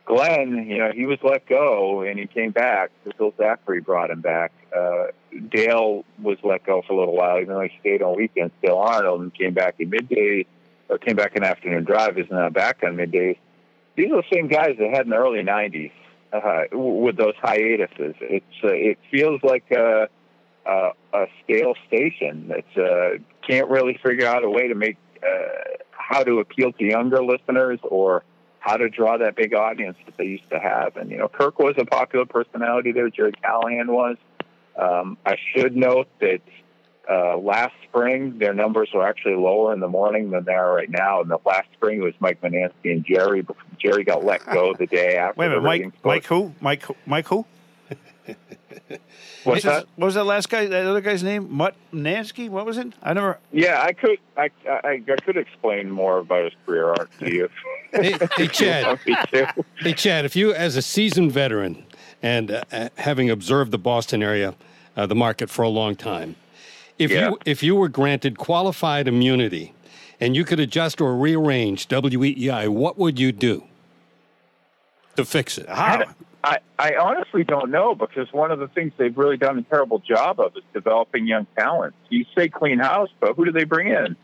Glenn, 0.03 0.65
you 0.68 0.80
know, 0.80 0.91
he 0.94 1.06
was 1.06 1.20
let 1.24 1.48
go 1.48 2.01
and 2.01 2.20
he 2.20 2.25
came 2.25 2.51
back. 2.51 2.89
Bill 3.18 3.34
Zachary 3.38 3.82
brought 3.82 4.10
him 4.10 4.20
back. 4.20 4.51
Uh, 4.75 5.06
Dale 5.50 6.03
was 6.22 6.38
let 6.44 6.65
go 6.65 6.82
for 6.86 6.94
a 6.94 7.00
little 7.00 7.15
while, 7.15 7.39
even 7.39 7.53
though 7.53 7.62
he 7.62 7.72
stayed 7.80 8.01
on 8.01 8.18
weekends. 8.18 8.51
Dale 8.63 8.77
Arnold 8.77 9.22
and 9.22 9.34
came 9.34 9.53
back 9.53 9.75
in 9.80 9.91
midday, 9.91 10.48
or 10.91 10.98
came 11.00 11.15
back 11.15 11.36
in 11.36 11.43
afternoon 11.43 11.83
drive. 11.83 12.19
Is 12.19 12.27
now 12.29 12.50
back 12.50 12.81
on 12.83 12.95
midday. 12.95 13.39
These 13.95 14.12
are 14.12 14.21
the 14.21 14.27
same 14.31 14.48
guys 14.48 14.75
they 14.77 14.89
had 14.89 15.05
in 15.05 15.10
the 15.10 15.15
early 15.15 15.41
'90s 15.41 15.91
uh, 16.33 16.63
with 16.71 17.17
those 17.17 17.33
hiatuses. 17.41 18.15
It's 18.21 18.45
uh, 18.63 18.67
it 18.67 19.00
feels 19.10 19.41
like 19.43 19.65
a, 19.71 20.07
a, 20.65 20.89
a 21.13 21.25
stale 21.43 21.74
station 21.88 22.50
that 22.50 22.81
uh, 22.81 23.17
can't 23.48 23.69
really 23.69 24.00
figure 24.03 24.27
out 24.27 24.43
a 24.43 24.50
way 24.50 24.67
to 24.67 24.75
make 24.75 24.98
uh, 25.24 25.77
how 25.91 26.24
to 26.24 26.39
appeal 26.39 26.71
to 26.74 26.83
younger 26.83 27.24
listeners 27.24 27.79
or 27.83 28.24
how 28.60 28.77
to 28.77 28.89
draw 28.89 29.17
that 29.17 29.36
big 29.36 29.53
audience 29.55 29.98
that 30.05 30.15
they 30.17 30.25
used 30.25 30.50
to 30.51 30.60
have. 30.60 30.95
And, 30.95 31.10
you 31.10 31.17
know, 31.17 31.27
Kirk 31.27 31.57
was 31.57 31.74
a 31.79 31.86
popular 31.86 32.25
personality 32.25 32.91
there. 32.91 33.10
Jerry 33.10 33.33
Callahan 33.41 33.91
was. 33.91 34.17
Um, 34.79 35.17
I 35.25 35.36
should 35.51 35.75
note 35.75 36.07
that 36.19 36.41
uh, 37.12 37.38
last 37.38 37.74
spring, 37.84 38.38
their 38.38 38.53
numbers 38.53 38.89
were 38.94 39.06
actually 39.06 39.36
lower 39.36 39.74
in 39.74 39.80
the 39.82 39.88
morning 39.88 40.32
than 40.32 40.46
they 40.46 40.53
are 40.53 40.74
right 40.74 40.89
now. 40.89 41.22
And 41.22 41.30
the 41.30 41.39
last 41.46 41.68
spring, 41.74 42.00
it 42.00 42.03
was 42.03 42.13
Mike 42.20 42.39
Mutnansky 42.41 42.91
and 42.91 43.06
Jerry. 43.06 43.46
Jerry 43.80 44.03
got 44.03 44.24
let 44.24 44.46
go 44.46 44.74
the 44.74 44.88
day 44.88 45.18
after. 45.18 45.38
Wait 45.39 45.48
a 45.48 45.50
minute, 45.50 45.63
Mike. 45.63 45.80
ratings 45.80 45.94
Mike 46.03 46.24
posted. 46.24 46.53
who? 46.53 46.56
Mike. 46.62 46.86
Mike 47.06 47.27
who? 47.27 47.46
What's 49.44 49.63
that? 49.63 49.88
What 49.96 50.06
was 50.06 50.15
that 50.15 50.25
last 50.25 50.50
guy? 50.50 50.68
That 50.68 50.86
other 50.86 51.01
guy's 51.01 51.24
name? 51.24 51.51
Mutt 51.51 51.75
Nansky? 51.91 52.48
What 52.50 52.65
was 52.65 52.77
it? 52.77 52.94
I 53.01 53.13
never. 53.13 53.39
Yeah, 53.51 53.82
I 53.82 53.94
could. 53.94 54.20
I, 54.38 54.50
I, 54.70 55.01
I 55.08 55.15
could 55.25 55.36
explain 55.36 55.89
more 55.89 56.20
about 56.20 56.46
his 56.46 56.53
career 56.65 56.89
arc 56.89 57.18
to 57.20 57.34
you. 57.34 57.50
Hey, 57.94 58.18
hey, 58.38 58.48
Chad. 58.48 58.86
Want 58.88 59.06
me 59.06 59.18
to? 59.32 59.53
Hey, 59.80 59.91
Chad, 59.91 60.24
if 60.24 60.34
you, 60.34 60.53
as 60.53 60.77
a 60.77 60.82
seasoned 60.82 61.34
veteran 61.34 61.84
and 62.24 62.50
uh, 62.72 62.88
having 62.96 63.30
observed 63.30 63.72
the 63.72 63.77
Boston 63.77 64.24
area, 64.24 64.56
uh, 64.96 65.06
the 65.08 65.15
market 65.15 65.50
for 65.50 65.63
a 65.63 65.68
long 65.68 65.98
time, 65.98 66.38
if 66.98 67.12
Yeah. 67.12 67.29
you 67.29 67.38
if 67.45 67.63
you 67.63 67.75
were 67.75 67.89
granted 67.89 68.38
qualified 68.38 69.07
immunity 69.07 69.74
and 70.19 70.36
you 70.36 70.43
could 70.43 70.60
adjust 70.60 71.01
or 71.01 71.15
rearrange 71.15 71.88
WEEI, 71.88 72.67
what 72.69 72.98
would 72.98 73.19
you 73.19 73.31
do 73.31 73.63
to 75.15 75.25
fix 75.25 75.57
it? 75.57 75.67
How? 75.69 76.03
I, 76.43 76.57
I 76.79 76.95
honestly 76.95 77.43
don't 77.43 77.69
know 77.69 77.93
because 77.93 78.31
one 78.33 78.50
of 78.51 78.57
the 78.60 78.67
things 78.67 78.93
they've 78.98 79.15
really 79.15 79.38
done 79.38 79.60
a 79.60 79.62
terrible 79.62 80.00
job 80.00 80.39
of 80.39 80.57
is 80.57 80.63
developing 80.74 81.27
young 81.27 81.45
talent. 81.55 81.93
You 82.10 82.25
say 82.36 82.50
clean 82.50 82.79
house, 82.79 83.10
but 83.19 83.36
who 83.36 83.45
do 83.45 83.51
they 83.51 83.63
bring 83.63 83.89
in? 83.89 84.15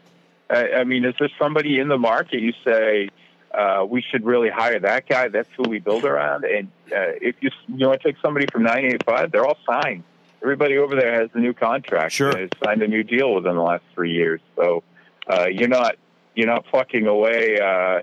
I, 0.50 0.71
I 0.74 0.83
mean, 0.83 1.05
is 1.05 1.13
there 1.19 1.29
somebody 1.38 1.77
in 1.79 1.89
the 1.89 1.97
market 2.00 2.41
you 2.41 2.53
say 2.65 3.09
uh, 3.53 3.86
we 3.88 4.01
should 4.01 4.25
really 4.25 4.50
hire 4.50 4.79
that 4.79 5.07
guy? 5.07 5.27
That's 5.27 5.50
who 5.55 5.69
we 5.69 5.77
build 5.79 6.05
around. 6.05 6.43
And 6.45 6.69
uh, 6.91 7.21
if 7.21 7.36
you 7.41 7.51
you 7.67 7.88
want 7.88 8.01
to 8.01 8.07
take 8.12 8.19
somebody 8.21 8.47
from 8.51 8.63
985, 8.63 9.31
they're 9.31 9.45
all 9.45 9.57
signed. 9.65 10.03
Everybody 10.41 10.77
over 10.77 10.96
there 10.96 11.20
has 11.22 11.29
a 11.34 11.39
new 11.39 11.53
contract. 11.53 12.13
Sure. 12.13 12.29
and 12.32 12.39
has 12.41 12.50
signed 12.63 12.82
a 12.82 12.88
new 12.88 13.03
deal 13.03 13.34
within 13.36 13.56
the 13.56 13.62
last 13.62 13.84
three 13.94 14.12
years. 14.13 14.39
So 14.56 14.84
uh, 15.27 15.48
you're 15.51 15.67
not 15.67 15.96
you're 16.36 16.48
not 16.48 16.65
plucking 16.67 17.08
away. 17.08 17.60
Uh, 17.60 18.01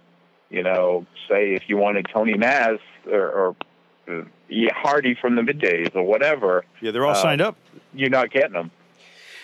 you 0.50 0.62
know, 0.62 1.06
say 1.28 1.54
if 1.54 1.62
you 1.68 1.76
wanted 1.76 2.06
Tony 2.12 2.34
Maz 2.34 2.78
or, 3.10 3.28
or 3.30 3.56
uh, 4.08 4.22
Hardy 4.74 5.16
from 5.20 5.36
the 5.36 5.42
middays 5.42 5.94
or 5.96 6.02
whatever, 6.02 6.64
Yeah, 6.80 6.90
they're 6.90 7.04
all 7.06 7.12
Uh, 7.12 7.22
signed 7.22 7.40
up. 7.40 7.56
you're 7.94 8.10
not 8.10 8.30
getting 8.30 8.52
them. 8.52 8.70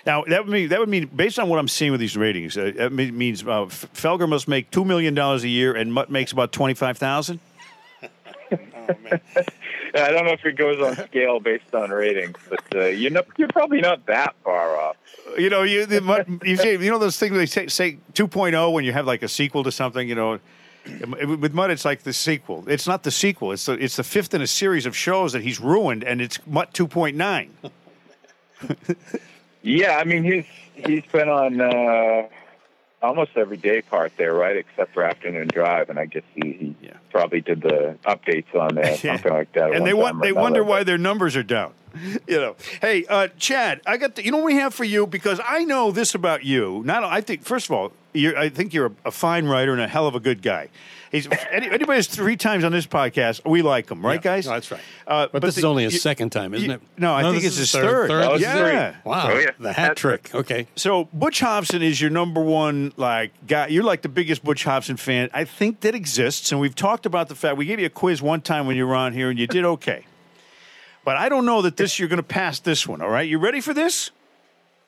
Now 0.06 0.24
that 0.24 0.44
would 0.44 0.52
mean 0.52 0.68
that 0.70 0.80
would 0.80 0.88
mean 0.88 1.06
based 1.14 1.38
on 1.38 1.48
what 1.48 1.58
I'm 1.58 1.68
seeing 1.68 1.90
with 1.92 2.00
these 2.00 2.16
ratings, 2.16 2.56
uh, 2.56 2.72
that 2.76 2.90
means 2.92 3.42
uh, 3.42 3.66
Felger 3.66 4.28
must 4.28 4.48
make 4.48 4.70
two 4.70 4.84
million 4.84 5.14
dollars 5.14 5.44
a 5.44 5.48
year, 5.48 5.74
and 5.74 5.92
Mutt 5.92 6.10
makes 6.10 6.32
about 6.32 6.52
twenty 6.52 6.74
five 6.74 6.96
thousand. 6.98 7.38
I 9.94 10.10
don't 10.10 10.24
know 10.24 10.32
if 10.32 10.44
it 10.44 10.56
goes 10.56 10.80
on 10.80 10.96
scale 11.06 11.40
based 11.40 11.74
on 11.74 11.90
ratings, 11.90 12.36
but 12.48 12.62
uh, 12.74 12.86
you're 12.86 13.10
not, 13.10 13.26
you're 13.36 13.48
probably 13.48 13.80
not 13.80 14.06
that 14.06 14.34
far 14.44 14.76
off. 14.80 14.96
You 15.38 15.50
know, 15.50 15.62
you 15.62 15.86
you 16.44 16.56
say 16.56 16.72
you 16.72 16.90
know 16.90 16.98
those 16.98 17.18
things 17.18 17.34
they 17.34 17.46
say, 17.46 17.66
say 17.68 17.98
2.0 18.14 18.72
when 18.72 18.84
you 18.84 18.92
have 18.92 19.06
like 19.06 19.22
a 19.22 19.28
sequel 19.28 19.64
to 19.64 19.72
something. 19.72 20.08
You 20.08 20.14
know, 20.14 20.40
with 21.24 21.52
Mutt 21.52 21.70
it's 21.70 21.84
like 21.84 22.02
the 22.02 22.12
sequel. 22.12 22.64
It's 22.68 22.86
not 22.86 23.02
the 23.02 23.10
sequel. 23.10 23.52
It's 23.52 23.66
the 23.66 23.72
it's 23.72 23.96
the 23.96 24.04
fifth 24.04 24.34
in 24.34 24.42
a 24.42 24.46
series 24.46 24.86
of 24.86 24.96
shows 24.96 25.32
that 25.32 25.42
he's 25.42 25.60
ruined, 25.60 26.04
and 26.04 26.20
it's 26.20 26.38
Mutt 26.46 26.72
2.9. 26.72 27.50
Yeah, 29.62 29.98
I 29.98 30.04
mean 30.04 30.24
he's 30.24 30.46
he's 30.74 31.04
been 31.12 31.28
on 31.28 31.60
uh, 31.60 32.28
almost 33.02 33.32
every 33.36 33.56
day 33.56 33.82
part 33.82 34.12
there, 34.16 34.34
right? 34.34 34.56
Except 34.56 34.94
for 34.94 35.02
afternoon 35.04 35.48
drive, 35.48 35.90
and 35.90 35.98
I 35.98 36.06
guess 36.06 36.22
he, 36.34 36.52
he 36.52 36.76
Yeah. 36.80 36.96
Probably 37.10 37.40
did 37.40 37.60
the 37.62 37.96
updates 38.04 38.54
on 38.54 38.74
there, 38.74 38.96
something 38.96 39.32
like 39.32 39.52
that. 39.52 39.72
and 39.74 39.86
they 39.86 39.94
want 39.94 40.16
or 40.16 40.20
they 40.22 40.32
wonder 40.32 40.64
why 40.64 40.84
their 40.84 40.98
numbers 40.98 41.36
are 41.36 41.42
down. 41.42 41.72
You 42.28 42.36
know, 42.36 42.56
hey, 42.80 43.04
uh, 43.08 43.26
Chad, 43.36 43.80
I 43.84 43.96
got 43.96 44.14
the, 44.14 44.24
you 44.24 44.30
know 44.30 44.36
what 44.36 44.46
we 44.46 44.54
have 44.54 44.72
for 44.72 44.84
you 44.84 45.08
because 45.08 45.40
I 45.44 45.64
know 45.64 45.90
this 45.90 46.14
about 46.14 46.44
you. 46.44 46.82
Not 46.84 47.02
I 47.02 47.20
think 47.20 47.42
first 47.42 47.66
of 47.66 47.72
all, 47.72 47.92
you're, 48.12 48.38
I 48.38 48.48
think 48.48 48.72
you're 48.72 48.86
a, 48.86 48.92
a 49.06 49.10
fine 49.10 49.46
writer 49.46 49.72
and 49.72 49.80
a 49.80 49.88
hell 49.88 50.06
of 50.06 50.14
a 50.14 50.20
good 50.20 50.40
guy. 50.40 50.68
He's 51.10 51.26
any, 51.50 51.66
anybody 51.66 51.96
who's 51.96 52.06
three 52.06 52.36
times 52.36 52.62
on 52.62 52.70
this 52.70 52.86
podcast, 52.86 53.44
we 53.44 53.62
like 53.62 53.90
him, 53.90 54.06
right, 54.06 54.22
guys? 54.22 54.46
No, 54.46 54.52
that's 54.52 54.70
right. 54.70 54.80
Uh, 55.04 55.26
but, 55.32 55.42
this 55.42 55.56
the- 55.56 55.60
is 55.60 55.64
only 55.64 55.82
his 55.82 55.94
you- 55.94 55.98
second 55.98 56.30
time, 56.30 56.54
isn't 56.54 56.68
you- 56.68 56.76
it? 56.76 56.80
No, 56.96 57.12
I 57.12 57.22
think 57.24 57.38
it's 57.38 57.46
is 57.54 57.58
his 57.58 57.72
third. 57.72 58.06
third. 58.08 58.22
Oh, 58.24 58.36
yeah. 58.36 58.92
three. 58.92 59.00
Wow, 59.10 59.30
Oh, 59.32 59.38
yeah. 59.38 59.50
the 59.58 59.72
hat 59.72 59.96
trick. 59.96 60.30
Okay. 60.32 60.68
So 60.76 61.08
Butch 61.12 61.40
Hobson 61.40 61.82
is 61.82 62.00
your 62.00 62.10
number 62.10 62.40
one 62.40 62.92
like 62.96 63.32
guy. 63.48 63.66
You're 63.66 63.82
like 63.82 64.02
the 64.02 64.08
biggest 64.08 64.44
Butch 64.44 64.62
Hobson 64.62 64.96
fan 64.96 65.28
I 65.34 65.42
think 65.44 65.80
that 65.80 65.96
exists, 65.96 66.52
and 66.52 66.60
we've 66.60 66.76
talked 66.76 66.99
about 67.06 67.28
the 67.28 67.34
fact 67.34 67.56
we 67.56 67.64
gave 67.64 67.80
you 67.80 67.86
a 67.86 67.90
quiz 67.90 68.22
one 68.22 68.40
time 68.40 68.66
when 68.66 68.76
you 68.76 68.86
were 68.86 68.94
on 68.94 69.12
here, 69.12 69.30
and 69.30 69.38
you 69.38 69.46
did 69.46 69.64
okay. 69.64 70.06
But 71.02 71.16
I 71.16 71.30
don't 71.30 71.46
know 71.46 71.62
that 71.62 71.78
this 71.78 71.98
you're 71.98 72.10
going 72.10 72.18
to 72.18 72.22
pass 72.22 72.60
this 72.60 72.86
one. 72.86 73.00
All 73.00 73.08
right, 73.08 73.26
you 73.26 73.38
ready 73.38 73.62
for 73.62 73.72
this? 73.72 74.10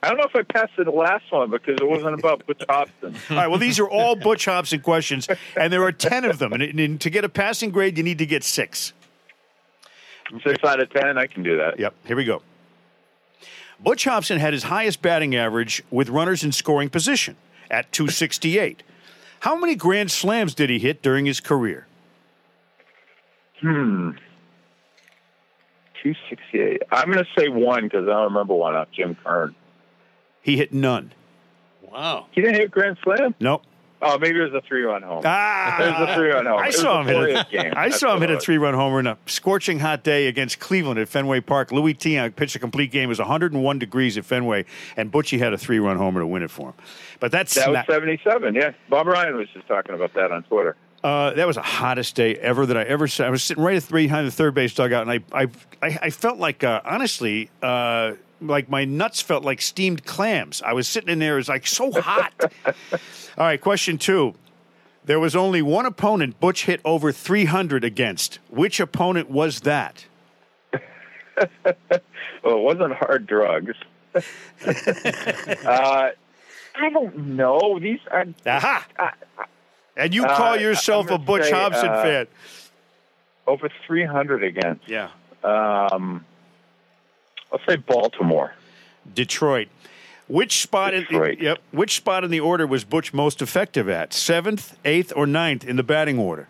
I 0.03 0.09
don't 0.09 0.19
know 0.19 0.25
if 0.25 0.37
I 0.37 0.43
passed 0.43 0.73
the 0.77 0.91
last 0.91 1.25
one 1.31 1.51
because 1.51 1.79
it 1.81 1.89
wasn't 1.89 2.19
about 2.19 2.47
Butch 2.47 2.63
Hobson. 2.69 3.17
All 3.31 3.37
right. 3.37 3.47
Well, 3.47 3.59
these 3.59 3.79
are 3.79 3.89
all 3.89 4.15
Butch 4.15 4.45
Hobson 4.45 4.81
questions, 4.81 5.27
and 5.57 5.73
there 5.73 5.83
are 5.85 5.91
ten 5.91 6.25
of 6.25 6.39
them. 6.39 6.53
And, 6.53 6.63
and 6.63 7.01
to 7.01 7.09
get 7.09 7.25
a 7.25 7.31
passing 7.31 7.71
grade, 7.71 7.97
you 7.97 8.05
need 8.05 8.19
to 8.19 8.27
get 8.27 8.45
six. 8.45 8.93
Six 10.45 10.63
out 10.65 10.81
of 10.81 10.91
ten, 10.91 11.17
I 11.17 11.27
can 11.27 11.43
do 11.43 11.57
that. 11.57 11.79
Yep. 11.79 11.95
Here 12.05 12.17
we 12.17 12.25
go. 12.25 12.43
Butch 13.83 14.05
Hobson 14.05 14.39
had 14.39 14.53
his 14.53 14.65
highest 14.65 15.03
batting 15.03 15.35
average 15.35 15.83
with 15.91 16.09
runners 16.09 16.45
in 16.45 16.53
scoring 16.53 16.89
position 16.89 17.37
at 17.71 17.91
268. 17.93 18.83
How 19.41 19.57
many 19.57 19.75
grand 19.75 20.11
slams 20.11 20.55
did 20.55 20.71
he 20.71 20.79
hit 20.79 21.03
during 21.03 21.27
his 21.27 21.41
career? 21.41 21.87
Hmm. 23.63 24.11
268. 26.03 26.83
I'm 26.91 27.11
going 27.13 27.25
to 27.25 27.31
say 27.41 27.49
one 27.49 27.85
because 27.85 28.05
I 28.09 28.13
don't 28.13 28.25
remember 28.25 28.55
one 28.55 28.75
off 28.75 28.89
Jim 28.93 29.17
Kern. 29.25 29.55
He 30.43 30.57
hit 30.57 30.73
none. 30.73 31.13
Wow. 31.81 32.27
He 32.33 32.41
didn't 32.41 32.57
hit 32.57 32.71
Grand 32.71 32.99
Slam? 33.05 33.35
Nope. 33.39 33.63
Oh, 34.05 34.19
maybe 34.19 34.41
it 34.41 34.43
was 34.43 34.53
a 34.55 34.67
three 34.67 34.83
run 34.83 35.03
home. 35.03 35.23
Ah, 35.25 35.81
It 35.81 36.01
was 36.01 36.11
a 36.11 36.15
three-run 36.17 36.45
homer. 36.45 36.61
I 36.65 36.69
It 36.69 36.75
saw 36.75 37.01
him 37.03 37.07
hit 37.07 37.37
a, 37.37 37.47
game. 37.53 37.73
I 37.77 37.89
That's 37.89 38.01
saw 38.01 38.17
him 38.17 38.21
hit 38.23 38.33
a 38.33 38.41
three-run 38.41 38.75
homer 38.75 38.99
in 38.99 39.07
a 39.07 39.17
scorching 39.27 39.79
hot 39.79 40.03
day 40.03 40.27
against 40.27 40.59
Cleveland 40.59 40.99
at 40.99 41.09
Fenway 41.09 41.39
Park. 41.41 41.71
Luis 41.71 41.95
Tiant 41.99 42.35
pitched 42.35 42.57
a 42.57 42.59
complete 42.59 42.91
game. 42.91 43.05
It 43.05 43.07
was 43.11 43.21
101 43.21 43.79
degrees 43.79 44.19
at 44.19 44.25
Fenway, 44.25 44.65
and 44.97 45.13
Butchie 45.13 45.39
had 45.39 45.53
a 45.53 45.59
three-run 45.59 45.99
homer 45.99 46.19
to 46.19 46.27
win 46.27 46.43
it 46.43 46.51
for 46.51 46.71
him. 46.71 46.75
But 47.21 47.31
that's 47.31 47.55
That 47.55 47.69
was 47.69 47.75
not- 47.75 47.87
77, 47.87 48.57
yeah. 48.57 48.73
Bob 48.91 49.07
Ryan 49.07 49.37
was 49.37 49.47
just 49.55 49.69
talking 49.69 49.95
about 49.95 50.13
that 50.15 50.33
on 50.33 50.43
Twitter. 50.45 50.75
Uh, 51.03 51.33
that 51.35 51.47
was 51.47 51.57
the 51.57 51.63
hottest 51.63 52.15
day 52.15 52.37
ever 52.37 52.65
that 52.67 52.77
I 52.77 52.85
ever 52.85 53.09
saw. 53.09 53.25
I 53.25 53.31
was 53.31 53.43
sitting 53.43 53.63
right 53.63 53.77
at 53.77 53.83
three 53.83 54.05
behind 54.05 54.27
the 54.27 54.31
third 54.31 54.55
base 54.55 54.75
dugout, 54.75 55.07
and 55.07 55.11
I, 55.11 55.43
I, 55.43 55.49
I, 55.83 55.99
I 56.03 56.11
felt 56.11 56.39
like, 56.39 56.63
uh, 56.63 56.81
honestly, 56.85 57.51
uh, 57.61 58.13
like 58.41 58.69
my 58.69 58.85
nuts 58.85 59.21
felt 59.21 59.45
like 59.45 59.61
steamed 59.61 60.05
clams. 60.05 60.63
I 60.63 60.73
was 60.75 60.87
sitting 60.87 61.09
in 61.11 61.19
there; 61.19 61.35
it 61.35 61.39
was 61.39 61.49
like 61.49 61.67
so 61.67 61.91
hot. 61.91 62.33
All 62.67 62.75
right, 63.39 63.61
question 63.61 63.99
two. 63.99 64.35
There 65.05 65.19
was 65.19 65.35
only 65.35 65.63
one 65.63 65.87
opponent 65.87 66.39
Butch 66.39 66.67
hit 66.67 66.81
over 66.85 67.11
300 67.11 67.83
against. 67.83 68.39
Which 68.49 68.79
opponent 68.79 69.29
was 69.31 69.61
that? 69.61 70.07
Well, 72.43 72.57
it 72.57 72.63
wasn't 72.63 72.95
hard 72.95 73.27
drugs. 73.27 73.77
uh, 74.15 74.21
I 76.75 76.91
don't 76.91 77.17
know. 77.17 77.79
These 77.81 78.01
are 78.11 78.27
Aha! 78.47 78.87
Uh, 78.99 79.11
And 79.97 80.15
you 80.15 80.23
call 80.25 80.53
uh, 80.53 80.57
yourself 80.57 81.11
a 81.11 81.19
Butch 81.19 81.45
say, 81.45 81.53
Hobson 81.53 81.89
uh, 81.89 82.03
fan? 82.03 82.27
over 83.47 83.69
300 83.87 84.43
against. 84.45 84.89
Yeah. 84.89 85.11
Um, 85.45 86.25
I'll 87.53 87.61
say 87.69 87.77
Baltimore. 87.77 88.55
Detroit. 89.13 89.69
Which 90.29 90.63
spot 90.63 90.93
Detroit. 90.93 91.39
in 91.39 91.45
yep, 91.45 91.59
which 91.73 91.97
spot 91.97 92.25
in 92.25 92.31
the 92.31 92.41
order 92.41 92.67
was 92.67 92.85
Butch 92.85 93.13
most 93.13 93.43
effective 93.43 93.89
at? 93.89 94.13
Seventh, 94.13 94.79
eighth, 94.85 95.13
or 95.15 95.27
ninth 95.27 95.65
in 95.65 95.77
the 95.77 95.83
batting 95.83 96.19
order? 96.19 96.49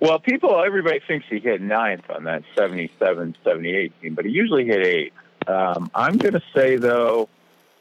Well, 0.00 0.18
people, 0.18 0.62
everybody 0.64 1.00
thinks 1.06 1.26
he 1.28 1.38
hit 1.38 1.60
ninth 1.60 2.08
on 2.08 2.24
that 2.24 2.42
77 2.56 3.36
78 3.44 4.00
team, 4.00 4.14
but 4.14 4.24
he 4.24 4.32
usually 4.32 4.64
hit 4.64 4.84
eighth. 4.84 5.12
Um, 5.46 5.90
I'm 5.94 6.16
going 6.16 6.32
to 6.32 6.42
say, 6.54 6.76
though, 6.76 7.28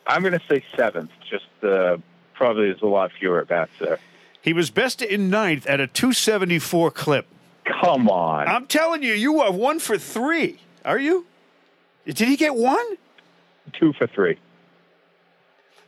I'm 0.05 0.21
going 0.21 0.37
to 0.37 0.41
say 0.49 0.63
seventh. 0.75 1.11
Just 1.29 1.45
uh, 1.63 1.97
probably 2.33 2.65
there's 2.65 2.81
a 2.81 2.87
lot 2.87 3.11
fewer 3.17 3.39
at 3.39 3.47
bats 3.47 3.71
there. 3.79 3.99
He 4.41 4.53
was 4.53 4.69
best 4.69 5.01
in 5.01 5.29
ninth 5.29 5.67
at 5.67 5.79
a 5.79 5.87
274 5.87 6.91
clip. 6.91 7.27
Come 7.81 8.09
on. 8.09 8.47
I'm 8.47 8.65
telling 8.67 9.03
you, 9.03 9.13
you 9.13 9.39
are 9.41 9.51
one 9.51 9.79
for 9.79 9.97
three. 9.97 10.59
Are 10.85 10.97
you? 10.97 11.25
Did 12.05 12.27
he 12.27 12.35
get 12.35 12.55
one? 12.55 12.97
Two 13.73 13.93
for 13.93 14.07
three. 14.07 14.37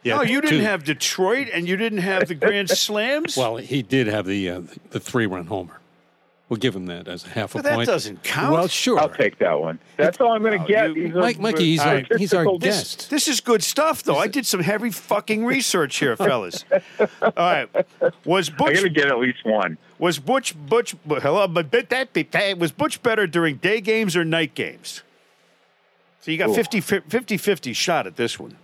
Yeah, 0.04 0.20
oh, 0.20 0.22
you 0.24 0.42
didn't 0.42 0.60
two. 0.60 0.66
have 0.66 0.84
Detroit 0.84 1.48
and 1.54 1.68
you 1.68 1.78
didn't 1.78 2.00
have 2.00 2.28
the 2.28 2.36
Grand 2.36 2.70
Slams? 2.72 3.38
Well, 3.38 3.58
he 3.58 3.82
did 3.82 4.08
have 4.08 4.26
the 4.26 4.50
uh, 4.50 4.62
the 4.90 5.00
three 5.00 5.26
run 5.26 5.46
homer. 5.46 5.80
We'll 6.52 6.58
give 6.58 6.76
him 6.76 6.88
that 6.88 7.08
as 7.08 7.26
a 7.26 7.30
half 7.30 7.56
a 7.56 7.60
But 7.60 7.64
that 7.64 7.76
point. 7.76 7.88
doesn't 7.88 8.24
count. 8.24 8.52
Well, 8.52 8.68
sure. 8.68 9.00
I'll 9.00 9.08
take 9.08 9.38
that 9.40 9.58
one. 9.62 9.80
That's 9.96 10.20
all 10.20 10.34
I'm 10.34 10.42
going 10.44 10.60
to 10.62 10.68
get. 10.68 10.90
you- 10.94 11.06
These 11.08 11.16
are 11.16 11.20
Mike- 11.22 11.40
Mikey, 11.40 11.64
he's 11.64 11.80
our- 11.80 11.96
he's 12.18 12.34
our 12.34 12.44
statistical- 12.44 12.60
guest. 12.60 13.10
This 13.10 13.30
is 13.30 13.40
good 13.40 13.64
stuff, 13.64 14.04
though. 14.04 14.18
I 14.18 14.28
did 14.28 14.46
some 14.46 14.60
heavy 14.60 14.90
fucking 14.92 15.46
research 15.46 15.96
here, 16.00 16.18
fellas. 16.18 16.66
All 17.22 17.32
right. 17.38 17.70
Was 18.26 18.50
Butch? 18.50 18.60
I'm 18.60 18.74
Butch 18.74 18.76
going 18.76 18.84
to 18.84 18.90
get 18.90 19.08
at 19.08 19.18
least 19.20 19.46
one. 19.46 19.78
Was 19.98 20.20
Butch 20.20 20.54
Butch 20.68 20.94
hello 21.08 21.48
but 21.48 21.72
but 21.72 21.88
that 21.90 22.12
be- 22.12 22.28
was 22.58 22.74
Butch 22.74 23.02
better 23.02 23.28
during 23.28 23.56
day 23.56 23.80
games 23.80 24.18
or 24.18 24.26
night 24.26 24.54
games? 24.54 25.04
So 26.20 26.32
you 26.32 26.38
got 26.38 26.50
Ooh. 26.50 26.54
50 26.54 26.82
50 26.82 27.38
50 27.38 27.72
shot 27.72 28.08
at 28.08 28.18
this 28.18 28.38
one. 28.38 28.58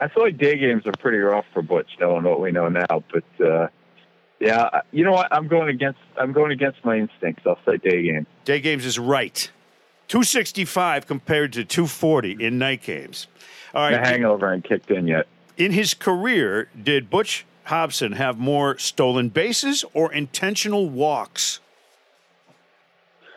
I 0.00 0.08
feel 0.08 0.24
like 0.24 0.38
day 0.38 0.58
games 0.58 0.88
are 0.88 0.92
pretty 0.98 1.18
rough 1.18 1.44
for 1.54 1.62
Butch, 1.62 1.90
knowing 2.00 2.24
what 2.24 2.40
we 2.40 2.50
know 2.50 2.68
now. 2.68 3.04
But 3.12 3.46
uh, 3.46 3.68
yeah, 4.42 4.80
you 4.90 5.04
know 5.04 5.12
what? 5.12 5.28
I'm 5.30 5.46
going 5.46 5.68
against. 5.68 6.00
I'm 6.16 6.32
going 6.32 6.50
against 6.50 6.84
my 6.84 6.98
instincts. 6.98 7.44
I'll 7.46 7.60
say 7.64 7.76
day 7.76 8.02
game. 8.02 8.26
Day 8.44 8.60
games 8.60 8.84
is 8.84 8.98
right. 8.98 9.50
265 10.08 11.06
compared 11.06 11.52
to 11.52 11.64
240 11.64 12.44
in 12.44 12.58
night 12.58 12.82
games. 12.82 13.28
All 13.72 13.82
right. 13.82 13.92
The 13.92 13.98
hangover 13.98 14.52
ain't 14.52 14.64
kicked 14.64 14.90
in 14.90 15.06
yet. 15.06 15.28
In 15.56 15.70
his 15.70 15.94
career, 15.94 16.68
did 16.80 17.08
Butch 17.08 17.46
Hobson 17.64 18.12
have 18.12 18.36
more 18.36 18.76
stolen 18.78 19.28
bases 19.28 19.84
or 19.94 20.12
intentional 20.12 20.90
walks? 20.90 21.60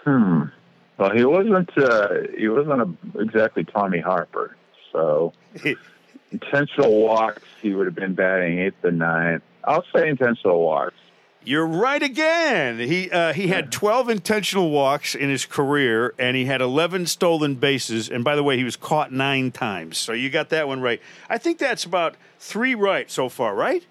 Hmm. 0.05 0.45
Well, 0.97 1.11
he 1.11 1.23
wasn't. 1.23 1.69
Uh, 1.77 2.09
he 2.35 2.47
wasn't 2.47 2.81
a, 2.81 3.19
exactly 3.19 3.63
Tommy 3.63 3.99
Harper. 3.99 4.57
So 4.91 5.33
intentional 6.31 6.99
walks, 6.99 7.43
he 7.61 7.75
would 7.75 7.85
have 7.85 7.95
been 7.95 8.15
batting 8.15 8.57
eighth 8.57 8.83
and 8.83 8.97
ninth. 8.97 9.43
I'll 9.65 9.83
say 9.95 10.07
intentional 10.09 10.61
walks. 10.61 10.95
You're 11.43 11.67
right 11.67 12.01
again. 12.01 12.79
He 12.79 13.11
uh, 13.11 13.31
he 13.33 13.47
had 13.47 13.71
12 13.71 14.09
intentional 14.09 14.71
walks 14.71 15.13
in 15.13 15.29
his 15.29 15.45
career, 15.45 16.13
and 16.17 16.35
he 16.35 16.45
had 16.45 16.59
11 16.59 17.05
stolen 17.05 17.55
bases. 17.55 18.09
And 18.09 18.23
by 18.23 18.35
the 18.35 18.41
way, 18.43 18.57
he 18.57 18.63
was 18.63 18.75
caught 18.75 19.11
nine 19.11 19.51
times. 19.51 19.99
So 19.99 20.11
you 20.13 20.31
got 20.31 20.49
that 20.49 20.67
one 20.67 20.81
right. 20.81 20.99
I 21.29 21.37
think 21.37 21.59
that's 21.59 21.83
about 21.83 22.15
three 22.39 22.73
right 22.73 23.11
so 23.11 23.29
far, 23.29 23.53
right? 23.53 23.85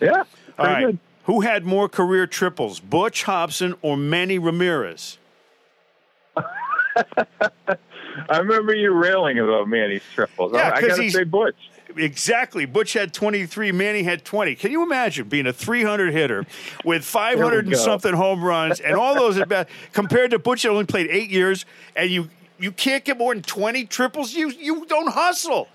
Yeah. 0.00 0.24
All 0.58 0.66
right. 0.66 0.86
good. 0.86 0.98
Who 1.24 1.42
had 1.42 1.66
more 1.66 1.90
career 1.90 2.26
triples, 2.26 2.80
Butch 2.80 3.24
Hobson 3.24 3.74
or 3.82 3.98
Manny 3.98 4.38
Ramirez? 4.38 5.18
I 8.30 8.38
remember 8.38 8.74
you 8.74 8.92
railing 8.92 9.38
about 9.38 9.68
Manny's 9.68 10.02
triples. 10.14 10.52
Yeah, 10.54 10.72
I, 10.74 10.80
gotta 10.80 11.02
he's- 11.02 11.12
say 11.12 11.24
Butch. 11.24 11.56
Exactly. 11.96 12.64
Butch 12.66 12.92
had 12.92 13.12
23, 13.12 13.72
Manny 13.72 14.02
had 14.02 14.24
20. 14.24 14.54
Can 14.54 14.70
you 14.70 14.82
imagine 14.82 15.28
being 15.28 15.46
a 15.46 15.52
300 15.52 16.12
hitter 16.12 16.44
with 16.84 17.04
500 17.04 17.66
and 17.66 17.76
something 17.76 18.12
home 18.14 18.42
runs 18.44 18.80
and 18.80 18.94
all 18.96 19.14
those 19.14 19.38
at 19.38 19.48
bat 19.48 19.68
compared 19.92 20.30
to 20.32 20.38
Butch 20.38 20.62
that 20.62 20.68
only 20.70 20.84
played 20.84 21.08
8 21.10 21.30
years 21.30 21.64
and 21.96 22.10
you 22.10 22.28
you 22.60 22.72
can't 22.72 23.04
get 23.04 23.16
more 23.16 23.32
than 23.34 23.42
20 23.42 23.84
triples? 23.86 24.34
You 24.34 24.50
you 24.50 24.84
don't 24.86 25.08
hustle. 25.12 25.68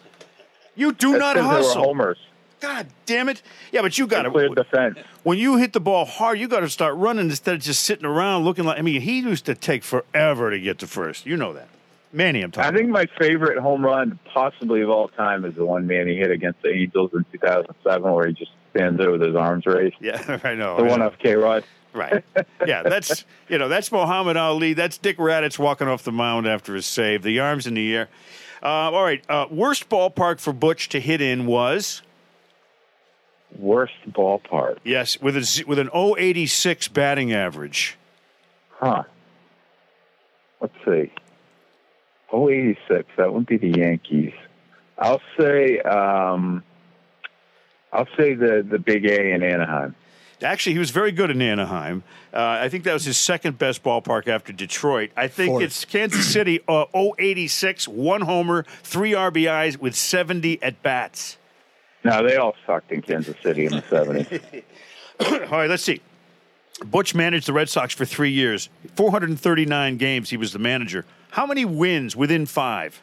You 0.75 0.91
do 0.91 1.11
That's 1.11 1.19
not 1.19 1.35
'cause 1.35 1.43
they 1.43 1.47
were 1.49 1.55
hustle. 1.63 1.83
homers. 1.83 2.17
God 2.59 2.87
damn 3.05 3.27
it. 3.27 3.41
Yeah, 3.73 3.81
but 3.81 3.97
you 3.97 4.07
got 4.07 4.21
to 4.23 4.31
Clear 4.31 4.47
to 4.49 4.55
defense. 4.55 4.97
when 5.23 5.37
you 5.37 5.57
hit 5.57 5.73
the 5.73 5.81
ball 5.81 6.05
hard, 6.05 6.39
you 6.39 6.47
got 6.47 6.61
to 6.61 6.69
start 6.69 6.95
running 6.95 7.25
instead 7.29 7.55
of 7.55 7.61
just 7.61 7.83
sitting 7.83 8.05
around 8.05 8.45
looking 8.45 8.63
like 8.63 8.79
I 8.79 8.81
mean, 8.81 9.01
he 9.01 9.19
used 9.19 9.45
to 9.47 9.55
take 9.55 9.83
forever 9.83 10.49
to 10.49 10.59
get 10.59 10.79
to 10.79 10.87
first. 10.87 11.25
You 11.25 11.35
know 11.37 11.51
that. 11.53 11.67
Manny, 12.13 12.41
I'm 12.41 12.51
talking 12.51 12.73
I 12.73 12.77
think 12.77 12.89
my 12.89 13.07
favorite 13.19 13.57
home 13.57 13.83
run, 13.83 14.19
possibly 14.31 14.81
of 14.81 14.89
all 14.89 15.07
time, 15.07 15.45
is 15.45 15.55
the 15.55 15.65
one 15.65 15.87
Manny 15.87 16.15
hit 16.15 16.29
against 16.29 16.61
the 16.61 16.69
Angels 16.69 17.11
in 17.13 17.25
2007, 17.31 18.11
where 18.13 18.27
he 18.27 18.33
just 18.33 18.51
stands 18.69 18.99
there 18.99 19.11
with 19.11 19.21
his 19.21 19.35
arms 19.35 19.65
raised. 19.65 19.95
Yeah, 19.99 20.39
I 20.43 20.53
know. 20.53 20.77
The 20.77 20.83
yeah. 20.83 20.89
one 20.91 21.01
off 21.01 21.17
K 21.17 21.35
Rod. 21.35 21.63
Right. 21.91 22.23
Yeah, 22.65 22.81
that's 22.83 23.23
you 23.49 23.57
know 23.59 23.67
that's 23.67 23.91
Muhammad 23.91 24.37
Ali. 24.37 24.73
That's 24.73 24.97
Dick 24.97 25.17
Radatz 25.17 25.59
walking 25.59 25.87
off 25.87 26.03
the 26.03 26.11
mound 26.11 26.47
after 26.47 26.73
his 26.75 26.85
save. 26.85 27.21
The 27.23 27.39
arms 27.39 27.67
in 27.67 27.73
the 27.75 27.95
air. 27.95 28.09
Uh, 28.63 28.67
all 28.67 29.03
right. 29.03 29.23
Uh, 29.29 29.45
worst 29.51 29.89
ballpark 29.89 30.39
for 30.39 30.53
Butch 30.53 30.89
to 30.89 30.99
hit 30.99 31.21
in 31.21 31.45
was 31.45 32.01
Worst 33.59 33.93
ballpark. 34.09 34.77
yes 34.83 35.21
with 35.21 35.37
a 35.37 35.43
z- 35.43 35.65
with 35.65 35.77
an 35.77 35.89
086 35.93 36.87
batting 36.87 37.31
average. 37.31 37.97
Huh. 38.71 39.03
Let's 40.61 40.73
see. 40.85 41.11
Oh, 42.33 42.49
86. 42.49 43.07
That 43.15 43.31
would 43.31 43.45
be 43.45 43.57
the 43.57 43.69
Yankees. 43.69 44.33
I'll 44.97 45.21
say, 45.39 45.79
um, 45.79 46.63
I'll 47.93 48.07
say 48.17 48.33
the, 48.33 48.65
the 48.67 48.79
big 48.79 49.05
A 49.05 49.33
in 49.33 49.43
Anaheim. 49.43 49.95
Actually, 50.41 50.73
he 50.73 50.79
was 50.79 50.89
very 50.89 51.11
good 51.11 51.29
in 51.29 51.41
Anaheim. 51.41 52.03
Uh, 52.33 52.39
I 52.61 52.69
think 52.69 52.85
that 52.85 52.93
was 52.93 53.05
his 53.05 53.17
second 53.17 53.59
best 53.59 53.83
ballpark 53.83 54.27
after 54.27 54.51
Detroit. 54.51 55.11
I 55.15 55.27
think 55.27 55.51
Fourth. 55.51 55.63
it's 55.63 55.85
Kansas 55.85 56.25
City. 56.27 56.59
Uh, 56.67 56.85
086, 57.19 57.87
one 57.87 58.21
homer, 58.21 58.65
three 58.81 59.11
RBIs 59.11 59.77
with 59.77 59.95
70 59.95 60.61
at 60.63 60.81
bats. 60.81 61.37
No, 62.03 62.27
they 62.27 62.35
all 62.35 62.55
sucked 62.65 62.91
in 62.91 63.03
Kansas 63.03 63.37
City 63.43 63.65
in 63.65 63.73
the 63.73 63.81
70s. 63.83 64.63
All 65.49 65.59
right, 65.59 65.69
let's 65.69 65.83
see. 65.83 66.01
Butch 66.83 67.15
managed 67.15 67.47
the 67.47 67.53
Red 67.53 67.69
Sox 67.69 67.93
for 67.93 68.03
three 68.03 68.31
years, 68.31 68.67
439 68.95 69.97
games. 69.97 70.29
He 70.29 70.35
was 70.35 70.51
the 70.51 70.59
manager. 70.59 71.05
How 71.33 71.47
many 71.47 71.65
wins 71.65 72.15
within 72.15 72.45
five? 72.45 73.01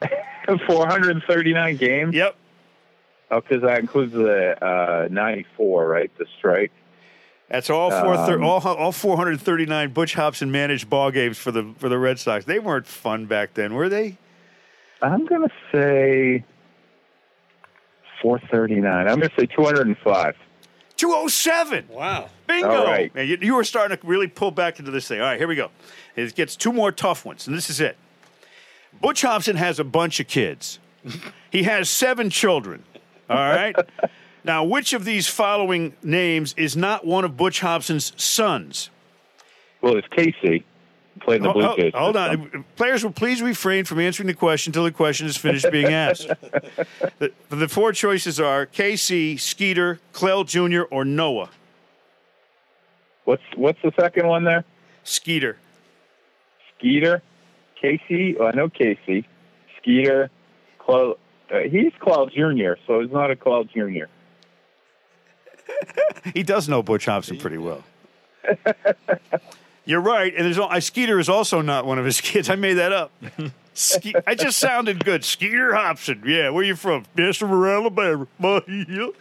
439 0.66 1.76
games? 1.76 2.14
Yep. 2.14 2.34
Oh, 3.30 3.40
because 3.42 3.62
that 3.62 3.78
includes 3.78 4.14
the 4.14 4.56
uh, 4.64 5.08
94, 5.10 5.86
right? 5.86 6.10
The 6.16 6.24
strike. 6.38 6.72
That's 7.50 7.68
all 7.68 7.90
four 7.90 8.16
thir- 8.26 8.36
Um, 8.36 8.44
all, 8.44 8.60
all 8.66 8.90
439 8.90 9.90
Butch 9.92 10.14
Hobson 10.14 10.50
managed 10.50 10.88
ball 10.88 11.10
games 11.10 11.36
for 11.36 11.50
the 11.50 11.74
for 11.78 11.90
the 11.90 11.98
Red 11.98 12.18
Sox. 12.18 12.46
They 12.46 12.58
weren't 12.58 12.86
fun 12.86 13.26
back 13.26 13.52
then, 13.52 13.74
were 13.74 13.90
they? 13.90 14.16
I'm 15.02 15.26
going 15.26 15.42
to 15.46 15.54
say 15.70 16.42
439. 18.22 19.08
I'm 19.08 19.18
going 19.18 19.28
to 19.28 19.30
say 19.38 19.44
205. 19.46 20.36
207. 21.00 21.86
Wow. 21.88 22.28
Bingo! 22.46 22.68
All 22.68 22.84
right. 22.84 23.14
Man, 23.14 23.26
you, 23.26 23.38
you 23.40 23.54
were 23.54 23.64
starting 23.64 23.96
to 23.96 24.06
really 24.06 24.26
pull 24.26 24.50
back 24.50 24.78
into 24.78 24.90
this 24.90 25.08
thing. 25.08 25.18
All 25.18 25.26
right, 25.26 25.38
here 25.38 25.48
we 25.48 25.56
go. 25.56 25.70
It 26.14 26.34
gets 26.34 26.56
two 26.56 26.74
more 26.74 26.92
tough 26.92 27.24
ones, 27.24 27.46
and 27.46 27.56
this 27.56 27.70
is 27.70 27.80
it. 27.80 27.96
Butch 29.00 29.22
Hobson 29.22 29.56
has 29.56 29.80
a 29.80 29.84
bunch 29.84 30.20
of 30.20 30.28
kids. 30.28 30.78
he 31.50 31.62
has 31.62 31.88
seven 31.88 32.28
children. 32.28 32.84
All 33.30 33.36
right. 33.36 33.74
now, 34.44 34.62
which 34.62 34.92
of 34.92 35.06
these 35.06 35.26
following 35.26 35.94
names 36.02 36.54
is 36.58 36.76
not 36.76 37.06
one 37.06 37.24
of 37.24 37.34
Butch 37.34 37.60
Hobson's 37.60 38.12
sons? 38.22 38.90
Well, 39.80 39.96
it's 39.96 40.08
Casey. 40.08 40.66
The 41.26 41.38
Blue 41.38 41.62
Hold, 41.62 41.78
Jays. 41.78 41.92
hold 41.94 42.16
on. 42.16 42.64
Players 42.76 43.04
will 43.04 43.12
please 43.12 43.42
refrain 43.42 43.84
from 43.84 44.00
answering 44.00 44.26
the 44.26 44.34
question 44.34 44.70
until 44.70 44.84
the 44.84 44.90
question 44.90 45.26
is 45.26 45.36
finished 45.36 45.70
being 45.70 45.92
asked. 45.92 46.26
the, 47.18 47.32
the 47.48 47.68
four 47.68 47.92
choices 47.92 48.40
are 48.40 48.66
KC, 48.66 49.38
Skeeter, 49.38 50.00
Clell 50.12 50.44
Jr., 50.44 50.82
or 50.90 51.04
Noah. 51.04 51.50
What's 53.24 53.42
what's 53.54 53.78
the 53.82 53.92
second 54.00 54.26
one 54.26 54.44
there? 54.44 54.64
Skeeter. 55.04 55.56
Skeeter, 56.76 57.22
Casey. 57.80 58.34
Well, 58.36 58.48
I 58.48 58.56
know 58.56 58.68
Casey. 58.68 59.26
Skeeter, 59.78 60.30
Cloud. 60.78 61.16
Uh, 61.52 61.58
he's 61.70 61.92
Cloud 62.00 62.32
Junior, 62.34 62.76
so 62.86 63.00
he's 63.00 63.12
not 63.12 63.30
a 63.30 63.36
Cloud 63.36 63.68
Junior. 63.72 64.08
He 66.34 66.42
does 66.42 66.68
know 66.68 66.82
Butch 66.82 67.06
Hobson 67.06 67.38
pretty 67.38 67.56
well. 67.56 67.82
You're 69.90 70.00
right, 70.00 70.32
and 70.36 70.46
there's 70.46 70.56
al- 70.56 70.68
I, 70.68 70.78
Skeeter 70.78 71.18
is 71.18 71.28
also 71.28 71.62
not 71.62 71.84
one 71.84 71.98
of 71.98 72.04
his 72.04 72.20
kids. 72.20 72.48
I 72.48 72.54
made 72.54 72.74
that 72.74 72.92
up. 72.92 73.10
Ske- 73.74 74.14
I 74.24 74.36
just 74.36 74.58
sounded 74.58 75.04
good. 75.04 75.24
Skeeter 75.24 75.74
Hobson. 75.74 76.22
Yeah, 76.24 76.50
where 76.50 76.62
you 76.62 76.76
from? 76.76 77.06
Yes, 77.16 77.38
from 77.38 77.50
Alabama. 77.50 78.28
All 78.40 79.12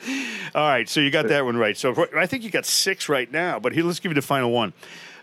right, 0.54 0.88
so 0.88 1.00
you 1.00 1.10
got 1.10 1.28
that 1.30 1.44
one 1.44 1.58
right. 1.58 1.76
So 1.76 2.08
I 2.16 2.28
think 2.28 2.44
you 2.44 2.52
got 2.52 2.68
six 2.68 3.10
right 3.10 3.32
now, 3.32 3.60
but 3.60 3.74
here, 3.74 3.84
let's 3.84 4.00
give 4.00 4.12
you 4.12 4.16
the 4.16 4.22
final 4.22 4.52
one. 4.52 4.74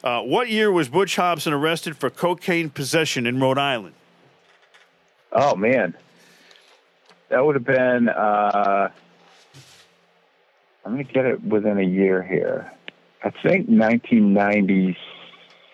Uh, 0.03 0.21
what 0.23 0.49
year 0.49 0.73
was 0.73 0.89
Butch 0.89 1.15
Hobson 1.15 1.53
arrested 1.53 1.97
for 1.97 2.11
cocaine 2.11 2.69
possession 2.69 3.25
in 3.25 3.39
Rhode 3.39 3.57
Island? 3.59 3.95
Oh 5.31 5.55
man, 5.55 5.95
that 7.29 7.47
would 7.47 7.55
have 7.55 7.65
been. 7.65 8.09
Uh, 8.09 8.91
I'm 10.85 10.95
going 10.95 11.07
to 11.07 11.13
get 11.13 11.25
it 11.25 11.41
within 11.45 11.79
a 11.79 11.85
year 11.85 12.21
here. 12.21 12.73
I 13.23 13.31
think 13.31 13.69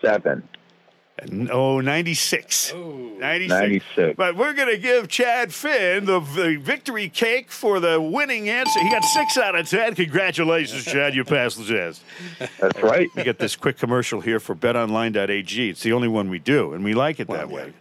1997. 0.03 0.43
Oh, 1.53 1.81
96. 1.81 2.75
96. 2.75 3.51
96. 3.51 4.17
But 4.17 4.37
we're 4.37 4.55
going 4.55 4.69
to 4.69 4.79
give 4.79 5.09
Chad 5.09 5.53
Finn 5.55 6.07
the, 6.07 6.21
the 6.21 6.57
victory 6.57 7.09
cake 7.09 7.51
for 7.51 7.79
the 7.81 8.01
winning 8.01 8.49
answer. 8.49 8.81
He 8.81 8.91
got 8.91 9.05
six 9.05 9.37
out 9.39 9.55
of 9.55 9.69
10. 9.69 9.95
Congratulations, 9.95 10.85
Chad. 10.85 11.15
You 11.15 11.25
passed 11.25 11.59
the 11.59 11.65
test. 11.65 12.03
That's 12.59 12.83
right. 12.83 13.09
We 13.15 13.23
get 13.23 13.39
this 13.39 13.55
quick 13.55 13.79
commercial 13.79 14.21
here 14.21 14.41
for 14.41 14.57
betonline.ag. 14.57 15.71
It's 15.71 15.83
the 15.83 15.93
only 15.93 16.09
one 16.09 16.29
we 16.29 16.39
do, 16.39 16.73
and 16.73 16.83
we 16.83 16.95
like 16.95 17.21
it 17.21 17.29
that 17.29 17.49
way. 17.51 17.73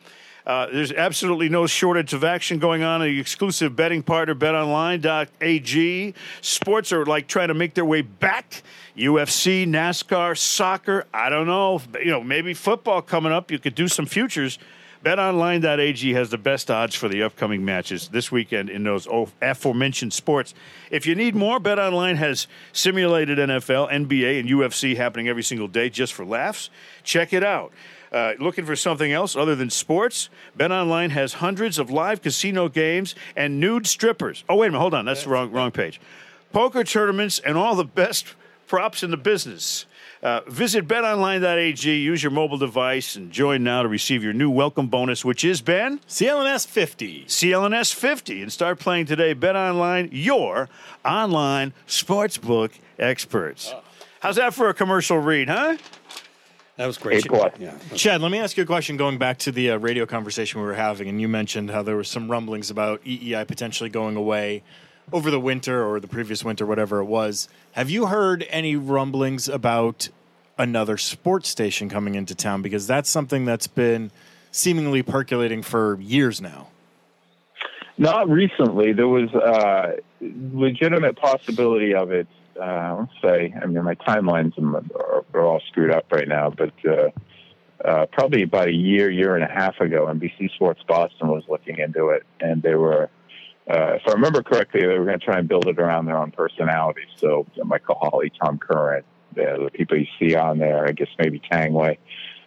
Uh, 0.45 0.67
there's 0.71 0.91
absolutely 0.91 1.49
no 1.49 1.67
shortage 1.67 2.13
of 2.13 2.23
action 2.23 2.59
going 2.59 2.83
on. 2.83 3.01
The 3.01 3.19
exclusive 3.19 3.75
betting 3.75 4.03
partner, 4.03 4.35
betonline.ag. 4.35 6.13
Sports 6.41 6.91
are 6.91 7.05
like 7.05 7.27
trying 7.27 7.49
to 7.49 7.53
make 7.53 7.73
their 7.73 7.85
way 7.85 8.01
back. 8.01 8.63
UFC, 8.97 9.65
NASCAR, 9.67 10.37
soccer. 10.37 11.05
I 11.13 11.29
don't 11.29 11.47
know. 11.47 11.81
You 11.99 12.11
know, 12.11 12.23
maybe 12.23 12.53
football 12.53 13.01
coming 13.01 13.31
up. 13.31 13.51
You 13.51 13.59
could 13.59 13.75
do 13.75 13.87
some 13.87 14.05
futures. 14.05 14.59
BetOnline.ag 15.03 16.13
has 16.13 16.29
the 16.29 16.37
best 16.37 16.69
odds 16.69 16.93
for 16.93 17.09
the 17.09 17.23
upcoming 17.23 17.65
matches 17.65 18.09
this 18.09 18.31
weekend 18.31 18.69
in 18.69 18.83
those 18.83 19.07
aforementioned 19.41 20.13
sports. 20.13 20.53
If 20.91 21.07
you 21.07 21.15
need 21.15 21.33
more, 21.33 21.59
BetOnline 21.59 22.17
has 22.17 22.45
simulated 22.71 23.39
NFL, 23.39 23.91
NBA, 23.91 24.39
and 24.39 24.47
UFC 24.47 24.95
happening 24.95 25.27
every 25.27 25.41
single 25.41 25.67
day 25.67 25.89
just 25.89 26.13
for 26.13 26.23
laughs. 26.23 26.69
Check 27.03 27.33
it 27.33 27.43
out. 27.43 27.73
Uh, 28.11 28.33
looking 28.39 28.65
for 28.65 28.75
something 28.75 29.11
else 29.11 29.35
other 29.35 29.55
than 29.55 29.69
sports? 29.69 30.29
BetOnline 30.57 31.11
has 31.11 31.33
hundreds 31.35 31.79
of 31.79 31.89
live 31.89 32.21
casino 32.21 32.67
games 32.67 33.15
and 33.35 33.59
nude 33.59 33.87
strippers. 33.87 34.43
Oh, 34.49 34.57
wait 34.57 34.67
a 34.67 34.71
minute, 34.71 34.81
hold 34.81 34.93
on, 34.93 35.05
that's 35.05 35.23
the 35.23 35.29
wrong 35.29 35.51
wrong 35.51 35.71
page. 35.71 36.01
Poker 36.51 36.83
tournaments 36.83 37.39
and 37.39 37.57
all 37.57 37.75
the 37.75 37.85
best 37.85 38.35
props 38.67 39.03
in 39.03 39.11
the 39.11 39.17
business. 39.17 39.85
Uh, 40.23 40.41
visit 40.47 40.87
betonline.ag, 40.87 41.97
use 41.97 42.21
your 42.21 42.31
mobile 42.31 42.57
device, 42.57 43.15
and 43.15 43.31
join 43.31 43.63
now 43.63 43.81
to 43.81 43.87
receive 43.87 44.23
your 44.23 44.33
new 44.33 44.49
welcome 44.51 44.87
bonus, 44.87 45.25
which 45.25 45.43
is 45.43 45.61
Ben 45.61 45.99
CLNS 46.07 46.67
50. 46.67 47.25
CLNS 47.25 47.93
50, 47.93 48.41
and 48.43 48.53
start 48.53 48.79
playing 48.79 49.07
today. 49.07 49.33
Bet 49.33 49.55
Online, 49.55 50.09
your 50.11 50.69
online 51.03 51.73
sportsbook 51.87 52.71
experts. 52.99 53.73
How's 54.19 54.35
that 54.35 54.53
for 54.53 54.69
a 54.69 54.73
commercial 54.73 55.17
read, 55.17 55.49
huh? 55.49 55.77
That 56.81 56.87
was 56.87 56.97
great. 56.97 57.23
A. 57.31 57.51
Yeah. 57.59 57.77
Chad, 57.93 58.23
let 58.23 58.31
me 58.31 58.39
ask 58.39 58.57
you 58.57 58.63
a 58.63 58.65
question 58.65 58.97
going 58.97 59.19
back 59.19 59.37
to 59.39 59.51
the 59.51 59.69
uh, 59.69 59.77
radio 59.77 60.07
conversation 60.07 60.61
we 60.61 60.65
were 60.65 60.73
having, 60.73 61.07
and 61.09 61.21
you 61.21 61.27
mentioned 61.27 61.69
how 61.69 61.83
there 61.83 61.95
was 61.95 62.07
some 62.07 62.27
rumblings 62.27 62.71
about 62.71 63.03
EEI 63.03 63.47
potentially 63.47 63.87
going 63.87 64.15
away 64.15 64.63
over 65.13 65.29
the 65.29 65.39
winter 65.39 65.87
or 65.87 65.99
the 65.99 66.07
previous 66.07 66.43
winter, 66.43 66.65
whatever 66.65 66.97
it 66.97 67.05
was. 67.05 67.47
Have 67.73 67.91
you 67.91 68.07
heard 68.07 68.47
any 68.49 68.75
rumblings 68.77 69.47
about 69.47 70.09
another 70.57 70.97
sports 70.97 71.49
station 71.49 71.87
coming 71.87 72.15
into 72.15 72.33
town? 72.33 72.63
Because 72.63 72.87
that's 72.87 73.11
something 73.11 73.45
that's 73.45 73.67
been 73.67 74.09
seemingly 74.49 75.03
percolating 75.03 75.61
for 75.61 75.99
years 76.01 76.41
now. 76.41 76.69
Not 77.99 78.27
recently. 78.27 78.91
There 78.91 79.07
was 79.07 79.31
a 79.35 79.99
legitimate 80.19 81.15
possibility 81.15 81.93
of 81.93 82.11
it. 82.11 82.25
Uh, 82.59 82.97
let's 82.99 83.11
say, 83.21 83.53
I 83.61 83.65
mean, 83.65 83.83
my 83.83 83.95
timelines 83.95 84.57
are, 84.93 85.25
are 85.33 85.41
all 85.41 85.61
screwed 85.67 85.91
up 85.91 86.05
right 86.11 86.27
now, 86.27 86.49
but 86.49 86.73
uh, 86.85 87.09
uh, 87.83 88.05
probably 88.11 88.43
about 88.43 88.67
a 88.67 88.73
year, 88.73 89.09
year 89.09 89.35
and 89.35 89.43
a 89.43 89.47
half 89.47 89.79
ago, 89.79 90.07
NBC 90.07 90.53
Sports 90.55 90.81
Boston 90.87 91.29
was 91.29 91.43
looking 91.49 91.79
into 91.79 92.09
it, 92.09 92.23
and 92.39 92.61
they 92.61 92.75
were, 92.75 93.09
uh, 93.69 93.93
if 93.93 94.03
I 94.07 94.11
remember 94.11 94.43
correctly, 94.43 94.81
they 94.81 94.97
were 94.97 95.05
going 95.05 95.19
to 95.19 95.25
try 95.25 95.39
and 95.39 95.47
build 95.47 95.67
it 95.67 95.79
around 95.79 96.05
their 96.05 96.17
own 96.17 96.31
personalities. 96.31 97.07
So 97.17 97.47
Michael 97.63 97.95
Holley, 97.95 98.31
Tom 98.41 98.59
Curran, 98.59 99.03
the, 99.35 99.61
the 99.63 99.71
people 99.71 99.97
you 99.97 100.07
see 100.19 100.35
on 100.35 100.59
there, 100.59 100.87
I 100.87 100.91
guess 100.91 101.09
maybe 101.17 101.41
Tanguay. 101.51 101.97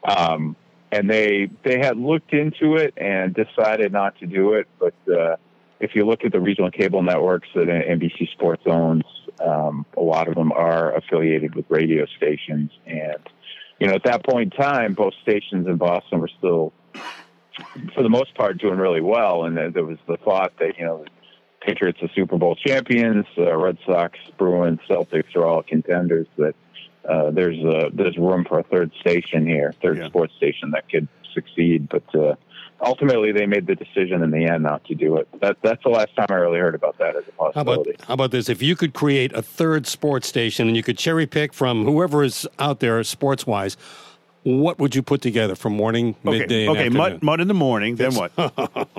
Um, 0.04 0.56
and 0.92 1.10
they 1.10 1.50
they 1.64 1.78
had 1.78 1.96
looked 1.96 2.32
into 2.32 2.76
it 2.76 2.94
and 2.96 3.34
decided 3.34 3.92
not 3.92 4.16
to 4.20 4.26
do 4.26 4.52
it. 4.54 4.68
But 4.78 4.94
uh, 5.12 5.36
if 5.80 5.94
you 5.94 6.06
look 6.06 6.24
at 6.24 6.30
the 6.30 6.40
regional 6.40 6.70
cable 6.70 7.02
networks 7.02 7.48
that 7.54 7.66
NBC 7.66 8.30
Sports 8.32 8.62
owns, 8.66 9.04
um, 9.40 9.86
a 9.96 10.00
lot 10.00 10.28
of 10.28 10.34
them 10.34 10.52
are 10.52 10.94
affiliated 10.96 11.54
with 11.54 11.66
radio 11.68 12.06
stations. 12.16 12.70
And 12.86 13.18
you 13.80 13.86
know, 13.88 13.94
at 13.94 14.04
that 14.04 14.24
point 14.24 14.54
in 14.54 14.60
time, 14.60 14.94
both 14.94 15.14
stations 15.22 15.66
in 15.66 15.76
Boston 15.76 16.20
were 16.20 16.30
still, 16.38 16.72
for 17.94 18.02
the 18.02 18.08
most 18.08 18.34
part, 18.34 18.58
doing 18.58 18.78
really 18.78 19.00
well. 19.00 19.44
And 19.44 19.56
there 19.74 19.84
was 19.84 19.98
the 20.06 20.16
thought 20.18 20.52
that 20.58 20.78
you 20.78 20.84
know. 20.84 21.04
Patriots 21.66 21.98
are 22.02 22.10
Super 22.14 22.36
Bowl 22.36 22.56
champions. 22.56 23.24
Uh, 23.38 23.56
Red 23.56 23.78
Sox, 23.86 24.18
Bruins, 24.36 24.80
Celtics 24.86 25.34
are 25.34 25.46
all 25.46 25.62
contenders. 25.62 26.26
That 26.36 26.54
uh, 27.08 27.30
there's 27.30 27.56
a, 27.58 27.88
there's 27.90 28.18
room 28.18 28.44
for 28.46 28.58
a 28.58 28.62
third 28.64 28.92
station 29.00 29.46
here, 29.46 29.72
third 29.82 29.96
Yeah. 29.96 30.08
sports 30.08 30.34
station 30.36 30.72
that 30.72 30.90
could 30.90 31.08
succeed. 31.32 31.88
But 31.88 32.14
uh, 32.14 32.34
ultimately, 32.80 33.32
they 33.32 33.46
made 33.46 33.66
the 33.66 33.74
decision 33.74 34.22
in 34.22 34.30
the 34.30 34.44
end 34.46 34.62
not 34.62 34.84
to 34.84 34.94
do 34.94 35.16
it. 35.16 35.28
That 35.40 35.56
that's 35.62 35.82
the 35.82 35.90
last 35.90 36.14
time 36.16 36.26
I 36.30 36.34
really 36.34 36.58
heard 36.58 36.74
about 36.74 36.98
that 36.98 37.16
as 37.16 37.24
a 37.26 37.32
How 37.38 37.46
about 37.46 37.54
possibility. 37.54 37.96
how 38.06 38.14
about 38.14 38.30
this? 38.30 38.48
If 38.48 38.62
you 38.62 38.76
could 38.76 38.94
create 38.94 39.32
a 39.32 39.42
third 39.42 39.87
sports 39.87 40.28
station 40.28 40.68
and 40.68 40.76
you 40.76 40.82
could 40.82 40.98
cherry 40.98 41.26
pick 41.26 41.52
from 41.52 41.84
whoever 41.84 42.22
is 42.22 42.46
out 42.58 42.80
there 42.80 43.02
sports 43.04 43.46
wise, 43.46 43.76
what 44.42 44.78
would 44.78 44.94
you 44.94 45.02
put 45.02 45.22
together 45.22 45.54
from 45.54 45.74
morning, 45.74 46.16
midday, 46.22 46.38
okay, 46.40 46.66
and 46.66 46.70
okay. 46.70 46.80
afternoon? 46.87 46.98
Mud, 46.98 47.22
mud 47.22 47.40
in 47.40 47.48
the 47.48 47.54
morning. 47.54 47.96
Then 47.96 48.14
what? 48.14 48.32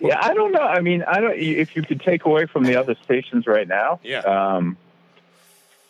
yeah, 0.00 0.18
I 0.20 0.34
don't 0.34 0.52
know. 0.52 0.60
I 0.60 0.80
mean, 0.80 1.02
I 1.04 1.20
don't. 1.20 1.36
If 1.36 1.76
you 1.76 1.82
could 1.82 2.00
take 2.00 2.24
away 2.24 2.46
from 2.46 2.64
the 2.64 2.76
other 2.76 2.96
stations 3.04 3.46
right 3.46 3.68
now, 3.68 4.00
Yeah. 4.02 4.20
Um, 4.20 4.76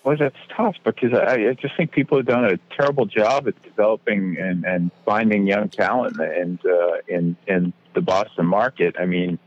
well, 0.07 0.17
that's 0.17 0.37
tough 0.57 0.77
because 0.85 1.13
I, 1.13 1.49
I 1.49 1.55
just 1.55 1.77
think 1.77 1.91
people 1.91 2.19
have 2.19 2.27
done 2.27 2.45
a 2.45 2.59
terrible 2.77 3.07
job 3.07 3.49
at 3.49 3.61
developing 3.65 4.37
and, 4.39 4.65
and 4.65 4.93
finding 5.05 5.49
young 5.49 5.69
talent 5.69 6.17
and 6.21 6.65
uh, 6.65 6.99
in 7.09 7.37
in 7.49 7.73
the 7.93 8.01
Boston 8.01 8.47
market. 8.47 8.95
I 9.01 9.07
mean, 9.07 9.41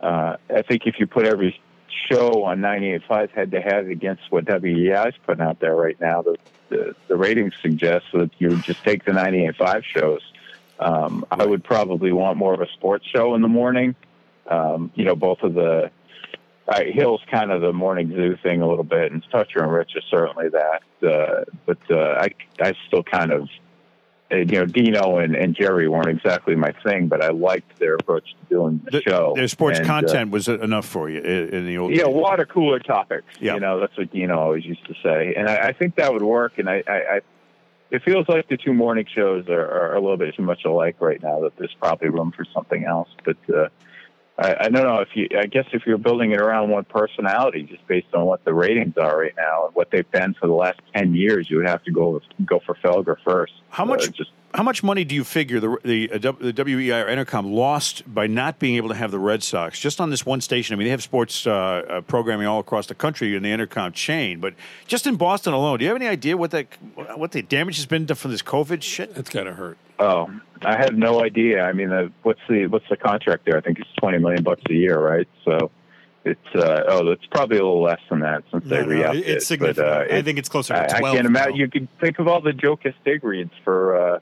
uh, 0.00 0.36
I 0.54 0.62
think 0.62 0.86
if 0.86 1.00
you 1.00 1.08
put 1.08 1.26
every 1.26 1.60
show 2.08 2.44
on 2.44 2.60
98.5 2.60 3.30
head 3.30 3.50
to 3.50 3.60
head 3.60 3.86
against 3.86 4.22
what 4.30 4.44
WEI 4.46 5.08
is 5.08 5.14
putting 5.26 5.42
out 5.42 5.58
there 5.58 5.74
right 5.74 6.00
now, 6.00 6.22
the, 6.22 6.36
the, 6.68 6.94
the 7.08 7.16
ratings 7.16 7.54
suggest 7.60 8.06
that 8.12 8.30
you 8.38 8.56
just 8.62 8.84
take 8.84 9.04
the 9.04 9.10
98.5 9.10 9.82
shows. 9.82 10.20
Um, 10.78 11.26
I 11.28 11.44
would 11.44 11.64
probably 11.64 12.12
want 12.12 12.38
more 12.38 12.54
of 12.54 12.60
a 12.60 12.68
sports 12.68 13.04
show 13.04 13.34
in 13.34 13.42
the 13.42 13.48
morning. 13.48 13.96
Um, 14.46 14.92
you 14.94 15.04
know, 15.04 15.16
both 15.16 15.42
of 15.42 15.54
the 15.54 15.90
uh, 16.68 16.82
Hill's 16.84 17.22
kind 17.30 17.50
of 17.50 17.62
the 17.62 17.72
morning 17.72 18.10
zoo 18.10 18.36
thing 18.42 18.60
a 18.60 18.68
little 18.68 18.84
bit, 18.84 19.10
and 19.10 19.24
Toucher 19.30 19.62
and 19.62 19.72
Rich 19.72 19.92
is 19.96 20.04
certainly 20.10 20.50
that. 20.50 20.82
Uh, 21.02 21.44
but 21.64 21.78
uh, 21.90 22.20
I, 22.20 22.28
I 22.60 22.74
still 22.86 23.02
kind 23.02 23.32
of, 23.32 23.48
uh, 24.30 24.36
you 24.36 24.44
know, 24.44 24.66
Dino 24.66 25.16
and, 25.16 25.34
and 25.34 25.56
Jerry 25.56 25.88
weren't 25.88 26.10
exactly 26.10 26.54
my 26.56 26.72
thing, 26.84 27.08
but 27.08 27.24
I 27.24 27.30
liked 27.30 27.78
their 27.78 27.94
approach 27.94 28.24
to 28.24 28.54
doing 28.54 28.86
the, 28.92 29.00
show. 29.00 29.32
Their 29.34 29.48
sports 29.48 29.78
And, 29.78 29.88
uh, 29.88 29.92
content 29.92 30.30
was 30.30 30.46
enough 30.48 30.84
for 30.84 31.08
you 31.08 31.20
in, 31.20 31.48
in 31.54 31.66
the 31.66 31.78
old. 31.78 31.92
yeah, 31.92 32.04
days. 32.04 32.14
water 32.14 32.44
cooler 32.44 32.80
topics. 32.80 33.26
Yeah. 33.40 33.54
You 33.54 33.60
know, 33.60 33.80
that's 33.80 33.96
what 33.96 34.12
Dino 34.12 34.38
always 34.38 34.66
used 34.66 34.84
to 34.88 34.94
say. 35.02 35.34
And 35.36 35.48
I, 35.48 35.68
I 35.68 35.72
think 35.72 35.94
that 35.96 36.12
would 36.12 36.22
work. 36.22 36.58
And 36.58 36.68
I, 36.68 36.82
I, 36.86 36.92
I, 36.92 37.20
it 37.90 38.02
feels 38.02 38.28
like 38.28 38.46
the 38.48 38.58
two 38.58 38.74
morning 38.74 39.06
shows 39.14 39.48
are, 39.48 39.58
are 39.58 39.94
a 39.94 40.00
little 40.02 40.18
bit 40.18 40.34
too 40.34 40.42
much 40.42 40.66
alike 40.66 40.96
right 41.00 41.22
now, 41.22 41.40
that 41.40 41.56
there's 41.56 41.74
probably 41.80 42.10
room 42.10 42.34
for 42.36 42.44
something 42.52 42.84
else. 42.84 43.08
But, 43.24 43.38
uh, 43.48 43.68
I, 44.38 44.56
I 44.60 44.68
don't 44.68 44.84
know 44.84 45.00
if 45.00 45.08
you, 45.14 45.28
I 45.38 45.46
guess 45.46 45.64
if 45.72 45.82
you're 45.84 45.98
building 45.98 46.30
it 46.30 46.40
around 46.40 46.70
one 46.70 46.84
personality, 46.84 47.64
just 47.64 47.86
based 47.88 48.14
on 48.14 48.24
what 48.24 48.44
the 48.44 48.54
ratings 48.54 48.96
are 48.96 49.18
right 49.18 49.34
now 49.36 49.66
and 49.66 49.74
what 49.74 49.90
they've 49.90 50.10
been 50.10 50.34
for 50.34 50.46
the 50.46 50.54
last 50.54 50.80
10 50.94 51.14
years, 51.14 51.50
you 51.50 51.56
would 51.56 51.66
have 51.66 51.82
to 51.84 51.90
go, 51.90 52.20
go 52.44 52.60
for 52.64 52.76
Felger 52.76 53.16
first. 53.24 53.52
How 53.70 53.84
much? 53.84 54.06
Uh, 54.06 54.12
just 54.12 54.30
how 54.54 54.62
much 54.62 54.82
money 54.82 55.04
do 55.04 55.14
you 55.14 55.24
figure 55.24 55.60
the 55.60 55.76
the, 55.84 56.10
uh, 56.10 56.18
the 56.40 56.52
WEI 56.52 57.00
or 57.00 57.06
Entercom 57.06 57.52
lost 57.52 58.02
by 58.12 58.26
not 58.26 58.58
being 58.58 58.76
able 58.76 58.88
to 58.88 58.94
have 58.94 59.10
the 59.10 59.18
Red 59.18 59.42
Sox 59.42 59.78
just 59.78 60.00
on 60.00 60.10
this 60.10 60.24
one 60.24 60.40
station? 60.40 60.74
I 60.74 60.76
mean, 60.76 60.86
they 60.86 60.90
have 60.90 61.02
sports 61.02 61.46
uh, 61.46 61.52
uh, 61.52 62.00
programming 62.02 62.46
all 62.46 62.58
across 62.60 62.86
the 62.86 62.94
country 62.94 63.34
in 63.36 63.42
the 63.42 63.50
Entercom 63.50 63.92
chain, 63.92 64.40
but 64.40 64.54
just 64.86 65.06
in 65.06 65.16
Boston 65.16 65.52
alone, 65.52 65.78
do 65.78 65.84
you 65.84 65.90
have 65.90 65.96
any 66.00 66.08
idea 66.08 66.36
what 66.36 66.50
that 66.52 66.66
what 67.16 67.32
the 67.32 67.42
damage 67.42 67.76
has 67.76 67.86
been 67.86 68.06
to, 68.06 68.14
from 68.14 68.30
this 68.30 68.42
COVID 68.42 68.82
shit? 68.82 69.12
It's 69.16 69.30
got 69.30 69.44
to 69.44 69.52
hurt. 69.54 69.76
Oh, 69.98 70.30
I 70.62 70.76
have 70.76 70.94
no 70.94 71.22
idea. 71.22 71.62
I 71.62 71.72
mean, 71.72 71.92
uh, 71.92 72.08
what's 72.22 72.40
the 72.48 72.66
what's 72.68 72.88
the 72.88 72.96
contract 72.96 73.44
there? 73.44 73.56
I 73.56 73.60
think 73.60 73.78
it's 73.78 73.90
twenty 73.98 74.18
million 74.18 74.42
bucks 74.42 74.62
a 74.70 74.74
year, 74.74 74.98
right? 74.98 75.28
So 75.44 75.70
it's 76.24 76.40
uh, 76.54 76.84
oh, 76.88 77.10
it's 77.10 77.26
probably 77.26 77.58
a 77.58 77.62
little 77.64 77.82
less 77.82 78.00
than 78.08 78.20
that 78.20 78.44
since 78.50 78.64
they 78.64 78.76
No, 78.76 78.82
no, 78.82 78.88
re-upped 78.88 79.16
it- 79.16 79.26
it. 79.28 79.36
it's 79.36 79.46
significant. 79.46 79.86
But, 79.86 80.10
uh, 80.12 80.16
I 80.16 80.22
think 80.22 80.38
it's 80.38 80.48
closer 80.48 80.74
to 80.74 80.80
I, 80.96 80.98
12. 81.00 81.04
I 81.04 81.16
can't 81.16 81.26
imagine. 81.26 81.56
You 81.56 81.68
can 81.68 81.88
think 82.00 82.18
of 82.18 82.28
all 82.28 82.40
the 82.40 82.52
Joe 82.52 82.76
Castig 82.76 83.22
reads 83.22 83.52
for 83.64 83.96
uh, 84.16 84.18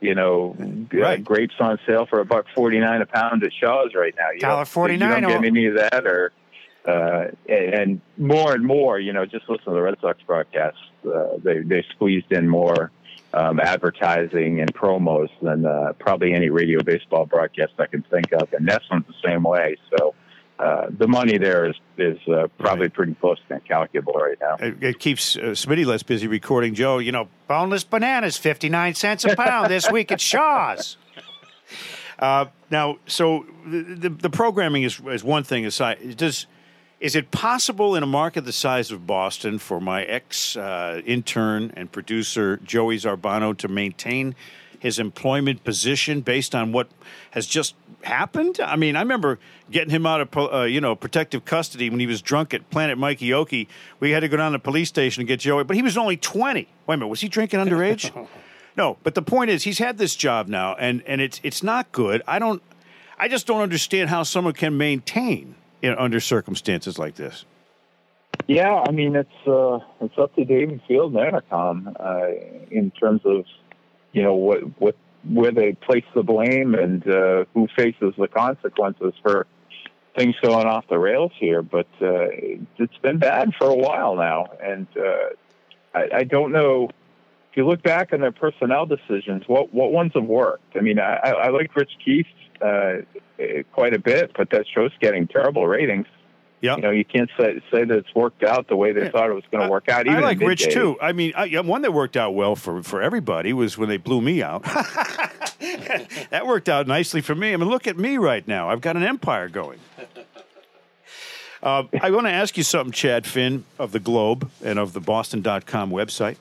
you 0.00 0.14
know 0.14 0.56
uh, 0.60 0.96
Right. 0.98 1.22
grapes 1.24 1.54
on 1.60 1.78
sale 1.86 2.06
for 2.06 2.20
a 2.20 2.24
buck 2.24 2.46
forty 2.54 2.78
nine 2.78 3.02
a 3.02 3.06
pound 3.06 3.42
at 3.44 3.52
Shaw's 3.52 3.94
right 3.94 4.14
now. 4.18 4.30
You 4.32 4.40
don't- 4.40 4.66
$1.49 4.66 4.92
You 4.92 4.98
don't 4.98 5.22
get 5.22 5.44
any 5.44 5.66
of 5.66 5.74
that, 5.74 6.06
or 6.06 6.32
uh, 6.86 7.26
and, 7.48 7.74
and 7.74 8.00
more 8.16 8.54
and 8.54 8.64
more. 8.64 8.98
You 8.98 9.12
know, 9.12 9.26
just 9.26 9.48
listen 9.48 9.64
to 9.66 9.70
the 9.72 9.82
Red 9.82 9.96
Sox 10.00 10.20
broadcasts. 10.26 10.80
Uh, 11.06 11.36
they 11.42 11.58
they 11.60 11.84
squeezed 11.94 12.32
in 12.32 12.48
more 12.48 12.90
um, 13.34 13.60
advertising 13.60 14.60
and 14.60 14.72
promos 14.74 15.28
than 15.42 15.66
uh, 15.66 15.92
probably 15.98 16.32
any 16.32 16.48
radio 16.48 16.82
baseball 16.82 17.26
broadcast 17.26 17.72
I 17.78 17.86
can 17.86 18.02
think 18.04 18.32
of, 18.32 18.52
and 18.54 18.66
that's 18.66 18.88
one 18.90 19.04
the 19.06 19.28
same 19.28 19.42
way. 19.42 19.76
So. 19.98 20.14
Uh, 20.58 20.86
the 20.90 21.06
money 21.06 21.38
there 21.38 21.68
is 21.68 21.76
is 21.98 22.18
uh, 22.28 22.48
probably 22.58 22.88
pretty 22.88 23.14
close 23.14 23.38
to 23.48 23.54
incalculable 23.54 24.14
right 24.14 24.38
now. 24.40 24.56
It, 24.56 24.82
it 24.82 24.98
keeps 24.98 25.36
uh, 25.36 25.50
Smitty 25.50 25.86
less 25.86 26.02
busy 26.02 26.26
recording 26.26 26.74
Joe. 26.74 26.98
You 26.98 27.12
know, 27.12 27.28
boneless 27.46 27.84
bananas, 27.84 28.36
fifty 28.36 28.68
nine 28.68 28.94
cents 28.94 29.24
a 29.24 29.36
pound 29.36 29.70
this 29.70 29.90
week 29.92 30.10
at 30.10 30.20
Shaw's. 30.20 30.96
Uh, 32.18 32.46
now, 32.70 32.98
so 33.06 33.46
the, 33.64 33.82
the, 33.82 34.08
the 34.08 34.30
programming 34.30 34.82
is, 34.82 35.00
is 35.06 35.22
one 35.22 35.44
thing 35.44 35.64
aside. 35.64 36.16
Does 36.16 36.46
is 37.00 37.14
it 37.14 37.30
possible 37.30 37.94
in 37.94 38.02
a 38.02 38.06
market 38.06 38.44
the 38.44 38.52
size 38.52 38.90
of 38.90 39.06
Boston 39.06 39.60
for 39.60 39.80
my 39.80 40.02
ex 40.02 40.56
uh, 40.56 41.00
intern 41.06 41.72
and 41.76 41.92
producer 41.92 42.56
Joey 42.56 42.96
Zarbano 42.96 43.56
to 43.58 43.68
maintain 43.68 44.34
his 44.78 44.98
employment 44.98 45.64
position 45.64 46.20
based 46.20 46.54
on 46.54 46.72
what 46.72 46.88
has 47.32 47.46
just 47.46 47.74
happened? 48.02 48.60
I 48.60 48.76
mean, 48.76 48.96
I 48.96 49.00
remember 49.00 49.38
getting 49.70 49.90
him 49.90 50.06
out 50.06 50.20
of 50.20 50.52
uh, 50.52 50.62
you 50.62 50.80
know 50.80 50.94
protective 50.94 51.44
custody 51.44 51.90
when 51.90 52.00
he 52.00 52.06
was 52.06 52.22
drunk 52.22 52.54
at 52.54 52.68
Planet 52.70 52.98
Mikey 52.98 53.32
Oki. 53.32 53.68
We 54.00 54.10
had 54.10 54.20
to 54.20 54.28
go 54.28 54.36
down 54.36 54.52
to 54.52 54.58
the 54.58 54.62
police 54.62 54.88
station 54.88 55.20
and 55.20 55.28
get 55.28 55.40
Joey, 55.40 55.64
but 55.64 55.76
he 55.76 55.82
was 55.82 55.96
only 55.96 56.16
twenty. 56.16 56.68
Wait 56.86 56.94
a 56.94 56.96
minute, 56.98 57.08
was 57.08 57.20
he 57.20 57.28
drinking 57.28 57.60
underage? 57.60 58.28
no. 58.76 58.96
But 59.02 59.14
the 59.14 59.22
point 59.22 59.50
is, 59.50 59.64
he's 59.64 59.78
had 59.78 59.98
this 59.98 60.14
job 60.14 60.48
now, 60.48 60.74
and 60.74 61.02
and 61.06 61.20
it's 61.20 61.40
it's 61.42 61.62
not 61.62 61.92
good. 61.92 62.22
I 62.26 62.38
don't. 62.38 62.62
I 63.18 63.28
just 63.28 63.46
don't 63.46 63.62
understand 63.62 64.10
how 64.10 64.22
someone 64.22 64.54
can 64.54 64.76
maintain 64.76 65.56
in 65.82 65.94
under 65.94 66.20
circumstances 66.20 66.98
like 66.98 67.16
this. 67.16 67.44
Yeah, 68.46 68.82
I 68.86 68.92
mean 68.92 69.16
it's 69.16 69.46
uh, 69.46 69.80
it's 70.00 70.16
up 70.16 70.34
to 70.36 70.44
David 70.44 70.80
Field 70.86 71.14
and 71.14 71.32
Entercom 71.32 71.94
uh, 71.98 72.28
in 72.70 72.90
terms 72.92 73.22
of 73.24 73.44
you 74.12 74.22
know 74.22 74.34
what 74.34 74.60
what 74.80 74.96
where 75.28 75.52
they 75.52 75.72
place 75.72 76.04
the 76.14 76.22
blame 76.22 76.74
and 76.74 77.06
uh, 77.08 77.44
who 77.54 77.68
faces 77.76 78.14
the 78.16 78.28
consequences 78.28 79.14
for 79.22 79.46
things 80.16 80.34
going 80.42 80.66
off 80.66 80.86
the 80.88 80.98
rails 80.98 81.32
here. 81.38 81.62
But 81.62 81.88
uh, 82.00 82.28
it's 82.78 82.96
been 83.02 83.18
bad 83.18 83.52
for 83.58 83.68
a 83.68 83.74
while 83.74 84.16
now, 84.16 84.46
and 84.62 84.86
uh, 84.96 85.34
I, 85.94 86.18
I 86.18 86.24
don't 86.24 86.52
know. 86.52 86.90
If 87.50 87.56
you 87.56 87.66
look 87.66 87.82
back 87.82 88.12
on 88.12 88.20
their 88.20 88.32
personnel 88.32 88.86
decisions, 88.86 89.44
what 89.46 89.72
what 89.72 89.92
ones 89.92 90.12
have 90.14 90.24
worked? 90.24 90.76
I 90.76 90.80
mean, 90.80 90.98
I, 90.98 91.16
I 91.16 91.48
like 91.48 91.74
Rich 91.74 91.92
Keefe 92.04 92.26
uh, 92.60 92.98
quite 93.72 93.94
a 93.94 93.98
bit, 93.98 94.32
but 94.36 94.50
that 94.50 94.66
show's 94.72 94.92
getting 95.00 95.26
terrible 95.26 95.66
ratings. 95.66 96.06
Yeah. 96.60 96.76
You 96.76 96.82
know, 96.82 96.90
you 96.90 97.04
can't 97.04 97.30
say 97.38 97.60
say 97.70 97.84
that 97.84 97.96
it's 97.96 98.14
worked 98.14 98.42
out 98.42 98.68
the 98.68 98.76
way 98.76 98.92
they 98.92 99.08
thought 99.08 99.30
it 99.30 99.34
was 99.34 99.44
going 99.50 99.64
to 99.64 99.70
work 99.70 99.88
out. 99.88 100.06
Even 100.06 100.18
I 100.18 100.26
like 100.26 100.40
Rich 100.40 100.68
too. 100.70 100.96
I 101.00 101.12
mean, 101.12 101.32
I, 101.36 101.60
one 101.60 101.82
that 101.82 101.92
worked 101.92 102.16
out 102.16 102.34
well 102.34 102.56
for, 102.56 102.82
for 102.82 103.00
everybody 103.00 103.52
was 103.52 103.78
when 103.78 103.88
they 103.88 103.96
blew 103.96 104.20
me 104.20 104.42
out. 104.42 104.62
that 106.30 106.44
worked 106.46 106.68
out 106.68 106.86
nicely 106.86 107.20
for 107.20 107.34
me. 107.34 107.52
I 107.52 107.56
mean, 107.56 107.68
look 107.68 107.86
at 107.86 107.96
me 107.96 108.16
right 108.16 108.46
now. 108.46 108.70
I've 108.70 108.80
got 108.80 108.96
an 108.96 109.02
empire 109.04 109.48
going. 109.48 109.78
Uh, 111.60 111.82
I 112.00 112.12
want 112.12 112.26
to 112.26 112.32
ask 112.32 112.56
you 112.56 112.62
something, 112.62 112.92
Chad 112.92 113.26
Finn 113.26 113.64
of 113.80 113.90
the 113.90 113.98
Globe 113.98 114.48
and 114.62 114.78
of 114.78 114.92
the 114.92 115.00
Boston.com 115.00 115.90
website. 115.90 116.36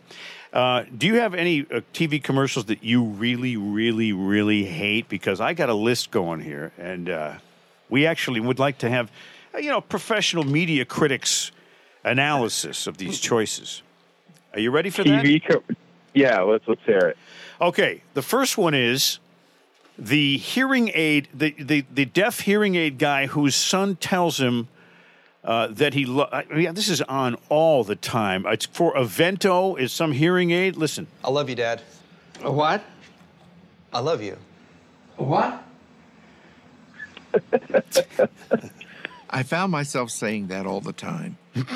Uh, 0.54 0.84
do 0.96 1.08
you 1.08 1.16
have 1.16 1.34
any 1.34 1.62
uh, 1.62 1.82
TV 1.94 2.24
commercials 2.24 2.66
that 2.66 2.84
you 2.84 3.04
really, 3.04 3.58
really, 3.58 4.14
really 4.14 4.64
hate? 4.64 5.10
Because 5.10 5.42
I 5.42 5.54
got 5.54 5.70
a 5.70 5.74
list 5.74 6.12
going 6.12 6.40
here, 6.40 6.72
and 6.78 7.10
uh, 7.10 7.34
we 7.90 8.06
actually 8.06 8.40
would 8.40 8.60
like 8.60 8.78
to 8.80 8.90
have, 8.90 9.12
you 9.56 9.70
know, 9.70 9.82
professional 9.82 10.44
media 10.44 10.86
critics 10.86 11.52
analysis 12.04 12.88
of 12.88 12.98
these 12.98 13.20
choices. 13.20 13.82
Are 14.54 14.60
you 14.60 14.72
ready 14.72 14.90
for 14.90 15.04
that? 15.04 15.24
TV. 15.24 15.42
Co- 15.46 15.64
yeah, 16.14 16.42
let's 16.42 16.68
let's 16.68 16.82
hear 16.84 17.00
it. 17.00 17.18
Okay, 17.62 18.04
the 18.14 18.22
first 18.22 18.58
one 18.58 18.74
is 18.74 19.20
the 19.98 20.38
hearing 20.38 20.92
aid, 20.94 21.28
the, 21.34 21.56
the, 21.58 21.86
the 21.92 22.06
deaf 22.06 22.42
hearing 22.42 22.76
aid 22.76 22.98
guy 22.98 23.26
whose 23.28 23.56
son 23.56 23.96
tells 23.96 24.40
him 24.40 24.68
uh, 25.44 25.68
that 25.68 25.94
he. 25.94 26.06
Lo- 26.06 26.30
I 26.32 26.44
mean, 26.46 26.74
this 26.74 26.90
is 26.90 27.02
on 27.04 27.36
all 27.50 27.84
the 27.84 27.96
time. 27.96 28.46
It's 28.48 28.66
for 28.66 28.94
Avento. 28.94 29.80
Is 29.80 29.92
some 29.92 30.12
hearing 30.12 30.52
aid? 30.52 30.76
Listen. 30.76 31.08
I 31.24 31.30
love 31.30 31.50
you, 31.50 31.56
Dad. 31.56 31.82
A 32.44 32.52
what? 32.52 32.84
I 33.92 34.00
love 34.00 34.22
you. 34.22 34.38
A 35.18 35.24
what? 35.24 35.64
I 39.30 39.44
found 39.44 39.72
myself 39.72 40.10
saying 40.12 40.48
that 40.48 40.66
all 40.66 40.82
the 40.82 40.94
time. 40.94 41.38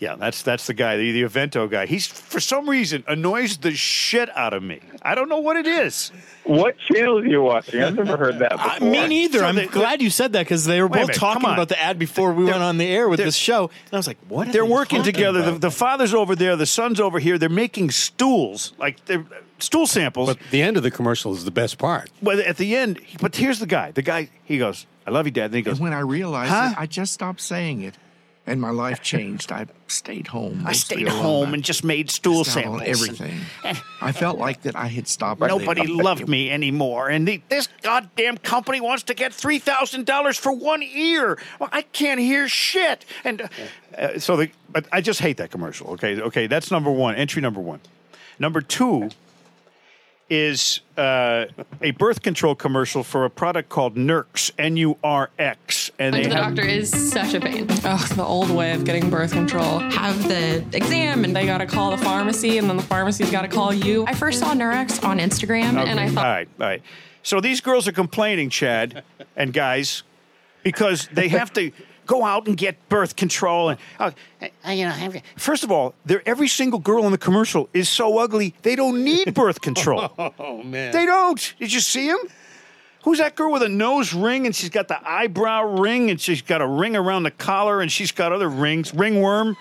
Yeah, 0.00 0.14
that's 0.14 0.42
that's 0.42 0.68
the 0.68 0.74
guy, 0.74 0.96
the, 0.96 1.10
the 1.10 1.22
Avento 1.24 1.68
guy. 1.68 1.86
He's 1.86 2.06
for 2.06 2.38
some 2.38 2.70
reason 2.70 3.02
annoys 3.08 3.56
the 3.56 3.72
shit 3.72 4.28
out 4.36 4.54
of 4.54 4.62
me. 4.62 4.78
I 5.02 5.16
don't 5.16 5.28
know 5.28 5.40
what 5.40 5.56
it 5.56 5.66
is. 5.66 6.12
What 6.44 6.76
channel 6.78 7.18
are 7.18 7.26
you 7.26 7.42
watching? 7.42 7.82
I've 7.82 7.96
never 7.96 8.16
heard 8.24 8.38
that 8.38 8.60
I, 8.60 8.78
me 8.78 9.08
neither. 9.08 9.40
So 9.40 9.46
I'm 9.46 9.56
they- 9.56 9.66
glad 9.66 10.00
you 10.00 10.08
said 10.08 10.34
that 10.34 10.44
because 10.44 10.64
they 10.66 10.80
were 10.80 10.88
both 10.88 11.08
minute, 11.08 11.16
talking 11.16 11.42
about 11.50 11.68
the 11.68 11.82
ad 11.82 11.98
before 11.98 12.32
we 12.32 12.44
went 12.44 12.62
on 12.62 12.78
the 12.78 12.86
air 12.86 13.08
with 13.08 13.16
they're- 13.16 13.26
this 13.26 13.34
show, 13.34 13.70
and 13.86 13.92
I 13.92 13.96
was 13.96 14.06
like, 14.06 14.18
"What?" 14.28 14.46
Are 14.46 14.52
They're 14.52 14.62
they 14.62 14.70
working 14.70 14.98
talking 14.98 15.12
together. 15.14 15.42
The, 15.50 15.58
the 15.58 15.70
father's 15.72 16.14
over 16.14 16.36
there, 16.36 16.54
the 16.54 16.64
son's 16.64 17.00
over 17.00 17.18
here. 17.18 17.36
They're 17.36 17.48
making 17.48 17.90
stools, 17.90 18.74
like 18.78 19.04
they're 19.06 19.26
stool 19.58 19.86
samples. 19.86 20.28
But 20.28 20.38
the 20.50 20.62
end 20.62 20.76
of 20.76 20.82
the 20.82 20.90
commercial 20.90 21.32
is 21.34 21.44
the 21.44 21.50
best 21.50 21.78
part. 21.78 22.10
Well, 22.22 22.40
at 22.44 22.56
the 22.56 22.76
end, 22.76 23.00
but 23.20 23.36
here's 23.36 23.58
the 23.58 23.66
guy. 23.66 23.90
The 23.92 24.02
guy, 24.02 24.28
he 24.44 24.58
goes, 24.58 24.86
"I 25.06 25.10
love 25.10 25.26
you, 25.26 25.32
Dad." 25.32 25.52
Then 25.52 25.58
he 25.58 25.62
goes, 25.62 25.74
And 25.78 25.82
when 25.84 25.92
I 25.92 26.00
realized 26.00 26.50
Huh? 26.52 26.70
it, 26.72 26.78
I 26.80 26.86
just 26.86 27.12
stopped 27.12 27.40
saying 27.40 27.82
it. 27.82 27.94
And 28.46 28.62
my 28.62 28.70
life 28.70 29.02
changed. 29.02 29.52
I 29.52 29.66
stayed 29.88 30.28
home. 30.28 30.62
"I 30.66 30.72
stayed 30.72 31.06
home 31.06 31.50
I 31.50 31.52
and 31.52 31.62
just 31.62 31.84
made 31.84 32.10
stool 32.10 32.38
missed 32.38 32.54
samples. 32.54 32.76
on 32.76 32.80
and 32.80 32.88
everything. 32.88 33.40
I 34.00 34.12
felt 34.12 34.38
like 34.38 34.62
that 34.62 34.74
I 34.74 34.86
had 34.86 35.06
stopped. 35.06 35.42
Nobody 35.42 35.82
living. 35.82 35.98
loved 35.98 36.28
me 36.30 36.50
anymore, 36.50 37.10
and 37.10 37.28
the, 37.28 37.42
this 37.50 37.68
goddamn 37.82 38.38
company 38.38 38.80
wants 38.80 39.02
to 39.02 39.12
get 39.14 39.34
three 39.34 39.58
thousand 39.58 40.06
dollars 40.06 40.38
for 40.38 40.50
one 40.50 40.82
ear. 40.82 41.38
Well, 41.60 41.68
I 41.72 41.82
can't 41.82 42.18
hear 42.20 42.48
shit, 42.48 43.04
and 43.22 43.42
uh, 43.42 43.48
uh, 43.98 44.18
so 44.18 44.36
the. 44.38 44.50
But 44.70 44.86
I 44.92 45.02
just 45.02 45.20
hate 45.20 45.36
that 45.36 45.50
commercial. 45.50 45.88
Okay, 45.90 46.18
okay, 46.18 46.46
that's 46.46 46.70
number 46.70 46.90
one. 46.90 47.16
Entry 47.16 47.42
number 47.42 47.60
one. 47.60 47.80
Number 48.38 48.62
two 48.62 49.10
is 50.30 50.80
uh, 50.96 51.46
a 51.80 51.92
birth 51.92 52.22
control 52.22 52.54
commercial 52.54 53.02
for 53.02 53.24
a 53.24 53.30
product 53.30 53.68
called 53.68 53.96
Nurx, 53.96 54.50
N 54.58 54.76
U 54.76 54.98
R 55.02 55.30
X, 55.38 55.90
and 55.98 56.12
Going 56.12 56.24
they 56.24 56.28
the 56.28 56.34
have 56.34 56.54
doctor 56.54 56.68
is 56.68 56.90
such 57.12 57.34
a 57.34 57.40
pain. 57.40 57.66
Ugh, 57.84 58.08
the 58.10 58.24
old 58.24 58.50
way 58.50 58.72
of 58.72 58.84
getting 58.84 59.08
birth 59.08 59.32
control. 59.32 59.78
Have 59.78 60.28
the 60.28 60.64
exam, 60.72 61.24
and 61.24 61.34
they 61.34 61.46
gotta 61.46 61.66
call 61.66 61.90
the 61.90 61.98
pharmacy, 61.98 62.58
and 62.58 62.68
then 62.68 62.76
the 62.76 62.82
pharmacy's 62.82 63.30
gotta 63.30 63.48
call 63.48 63.72
you. 63.72 64.04
I 64.06 64.14
first 64.14 64.40
saw 64.40 64.52
Nurex 64.54 65.02
on 65.02 65.18
Instagram, 65.18 65.76
and 65.76 65.98
I 65.98 66.08
thought, 66.10 66.26
all 66.26 66.32
right, 66.32 66.48
all 66.60 66.66
right. 66.66 66.82
So 67.22 67.40
these 67.40 67.60
girls 67.60 67.88
are 67.88 67.92
complaining, 67.92 68.50
Chad 68.50 69.02
and 69.36 69.52
guys, 69.52 70.02
because 70.62 71.08
they 71.12 71.28
have 71.28 71.52
to 71.54 71.72
go 72.08 72.24
out 72.24 72.48
and 72.48 72.56
get 72.56 72.88
birth 72.88 73.14
control. 73.14 73.68
And 73.68 73.78
uh, 74.00 74.10
uh, 74.66 74.70
you 74.70 74.84
know, 74.86 75.12
first 75.36 75.62
of 75.62 75.70
all, 75.70 75.94
every 76.26 76.48
single 76.48 76.80
girl 76.80 77.04
in 77.06 77.12
the 77.12 77.18
commercial 77.18 77.68
is 77.72 77.88
so 77.88 78.18
ugly 78.18 78.54
they 78.62 78.74
don't 78.74 79.04
need 79.04 79.32
birth 79.42 79.60
control. 79.60 80.10
Oh 80.18 80.64
man. 80.64 80.92
they 80.92 81.06
don't. 81.06 81.54
Did 81.60 81.72
you 81.72 81.78
see 81.78 82.08
them? 82.08 82.18
Who's 83.04 83.18
that 83.18 83.36
girl 83.36 83.52
with 83.52 83.62
a 83.62 83.68
nose 83.68 84.12
ring 84.12 84.44
and 84.44 84.54
she's 84.54 84.70
got 84.70 84.88
the 84.88 84.98
eyebrow 85.08 85.62
ring 85.80 86.10
and 86.10 86.20
she's 86.20 86.42
got 86.42 86.60
a 86.60 86.66
ring 86.66 86.96
around 86.96 87.22
the 87.22 87.30
collar 87.30 87.80
and 87.80 87.92
she's 87.92 88.10
got 88.10 88.32
other 88.32 88.48
rings, 88.48 88.92
ringworm? 88.92 89.56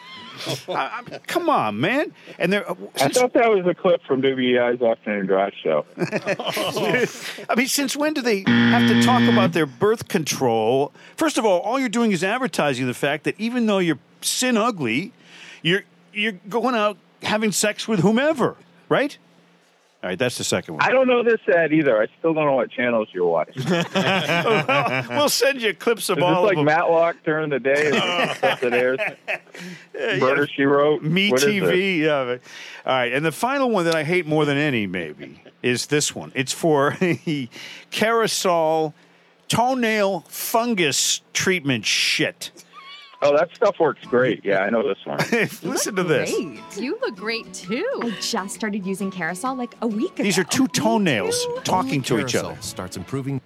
I, 0.69 1.01
I, 1.11 1.17
come 1.27 1.49
on, 1.49 1.79
man! 1.79 2.13
And 2.39 2.51
they're 2.51 2.69
uh, 2.69 2.75
I 3.01 3.09
thought 3.09 3.33
that 3.33 3.49
was 3.49 3.65
a 3.65 3.73
clip 3.73 4.01
from 4.03 4.21
WEI's 4.21 4.81
Afternoon 4.81 5.25
Drive 5.25 5.53
show. 5.61 5.85
I 5.97 7.55
mean, 7.55 7.67
since 7.67 7.95
when 7.95 8.13
do 8.13 8.21
they 8.21 8.43
have 8.47 8.87
to 8.89 9.01
talk 9.03 9.21
about 9.23 9.53
their 9.53 9.65
birth 9.65 10.07
control? 10.07 10.91
First 11.15 11.37
of 11.37 11.45
all, 11.45 11.59
all 11.61 11.79
you're 11.79 11.89
doing 11.89 12.11
is 12.11 12.23
advertising 12.23 12.87
the 12.87 12.93
fact 12.93 13.23
that 13.25 13.35
even 13.39 13.65
though 13.65 13.79
you're 13.79 13.99
sin 14.21 14.57
ugly, 14.57 15.13
you're 15.61 15.83
you're 16.13 16.33
going 16.49 16.75
out 16.75 16.97
having 17.23 17.51
sex 17.51 17.87
with 17.87 17.99
whomever, 17.99 18.55
right? 18.89 19.17
All 20.03 20.11
right, 20.11 20.19
that's 20.19 20.37
the 20.37 20.43
second 20.43 20.75
one. 20.75 20.83
I 20.83 20.91
don't 20.91 21.07
know 21.07 21.23
this 21.23 21.39
ad 21.53 21.73
either. 21.73 21.99
I 21.99 22.05
still 22.19 22.31
don't 22.33 22.45
know 22.45 22.53
what 22.53 22.69
channels 22.69 23.07
you're 23.11 23.25
watching. 23.25 23.63
Well, 23.67 25.05
we'll 25.09 25.27
send 25.29 25.59
you 25.59 25.73
clips 25.73 26.09
of 26.09 26.17
this 26.17 26.23
all 26.23 26.43
like 26.43 26.51
of 26.55 26.57
them. 26.57 26.67
Just 26.67 26.77
like 26.77 26.87
Matlock 26.87 27.15
during 27.25 27.49
the 27.49 27.59
day? 27.59 27.87
Is 27.87 28.39
that 28.41 28.63
airs? 28.73 28.99
Murder 30.19 30.47
She 30.47 30.65
Wrote? 30.65 31.01
Me 31.01 31.31
What 31.31 31.39
is 31.39 31.45
this? 31.45 31.71
TV. 31.71 31.99
Yeah. 32.01 32.37
All 32.85 32.93
right, 32.93 33.11
and 33.11 33.25
the 33.25 33.31
final 33.31 33.71
one 33.71 33.85
that 33.85 33.95
I 33.95 34.03
hate 34.03 34.27
more 34.27 34.45
than 34.45 34.57
any, 34.57 34.85
maybe, 34.85 35.41
is 35.63 35.87
this 35.87 36.13
one. 36.13 36.31
It's 36.35 36.53
for 36.53 36.91
Kerasal 37.91 38.93
toenail 39.47 40.25
fungus 40.27 41.21
treatment 41.33 41.85
shit. 41.85 42.51
Oh, 43.21 43.35
that 43.35 43.49
stuff 43.55 43.79
works 43.79 44.05
great. 44.05 44.45
Yeah, 44.45 44.59
I 44.59 44.69
know 44.69 44.87
this 44.87 44.99
one. 45.05 45.17
Listen 45.63 45.95
to 45.95 46.03
this. 46.03 46.31
You 46.77 46.99
look 47.01 47.15
great 47.15 47.51
too. 47.51 47.99
I 48.03 48.11
just 48.21 48.53
started 48.53 48.85
using 48.85 49.09
Kerasal 49.11 49.57
like 49.57 49.75
a 49.81 49.87
week 49.87 50.13
ago. 50.13 50.23
These 50.23 50.37
are 50.37 50.43
two 50.43 50.67
toenails 50.67 51.47
talking 51.63 52.01
to 52.03 52.19
each 52.19 52.35
other. 52.35 52.55
starts 52.61 52.95
improving. 52.95 53.41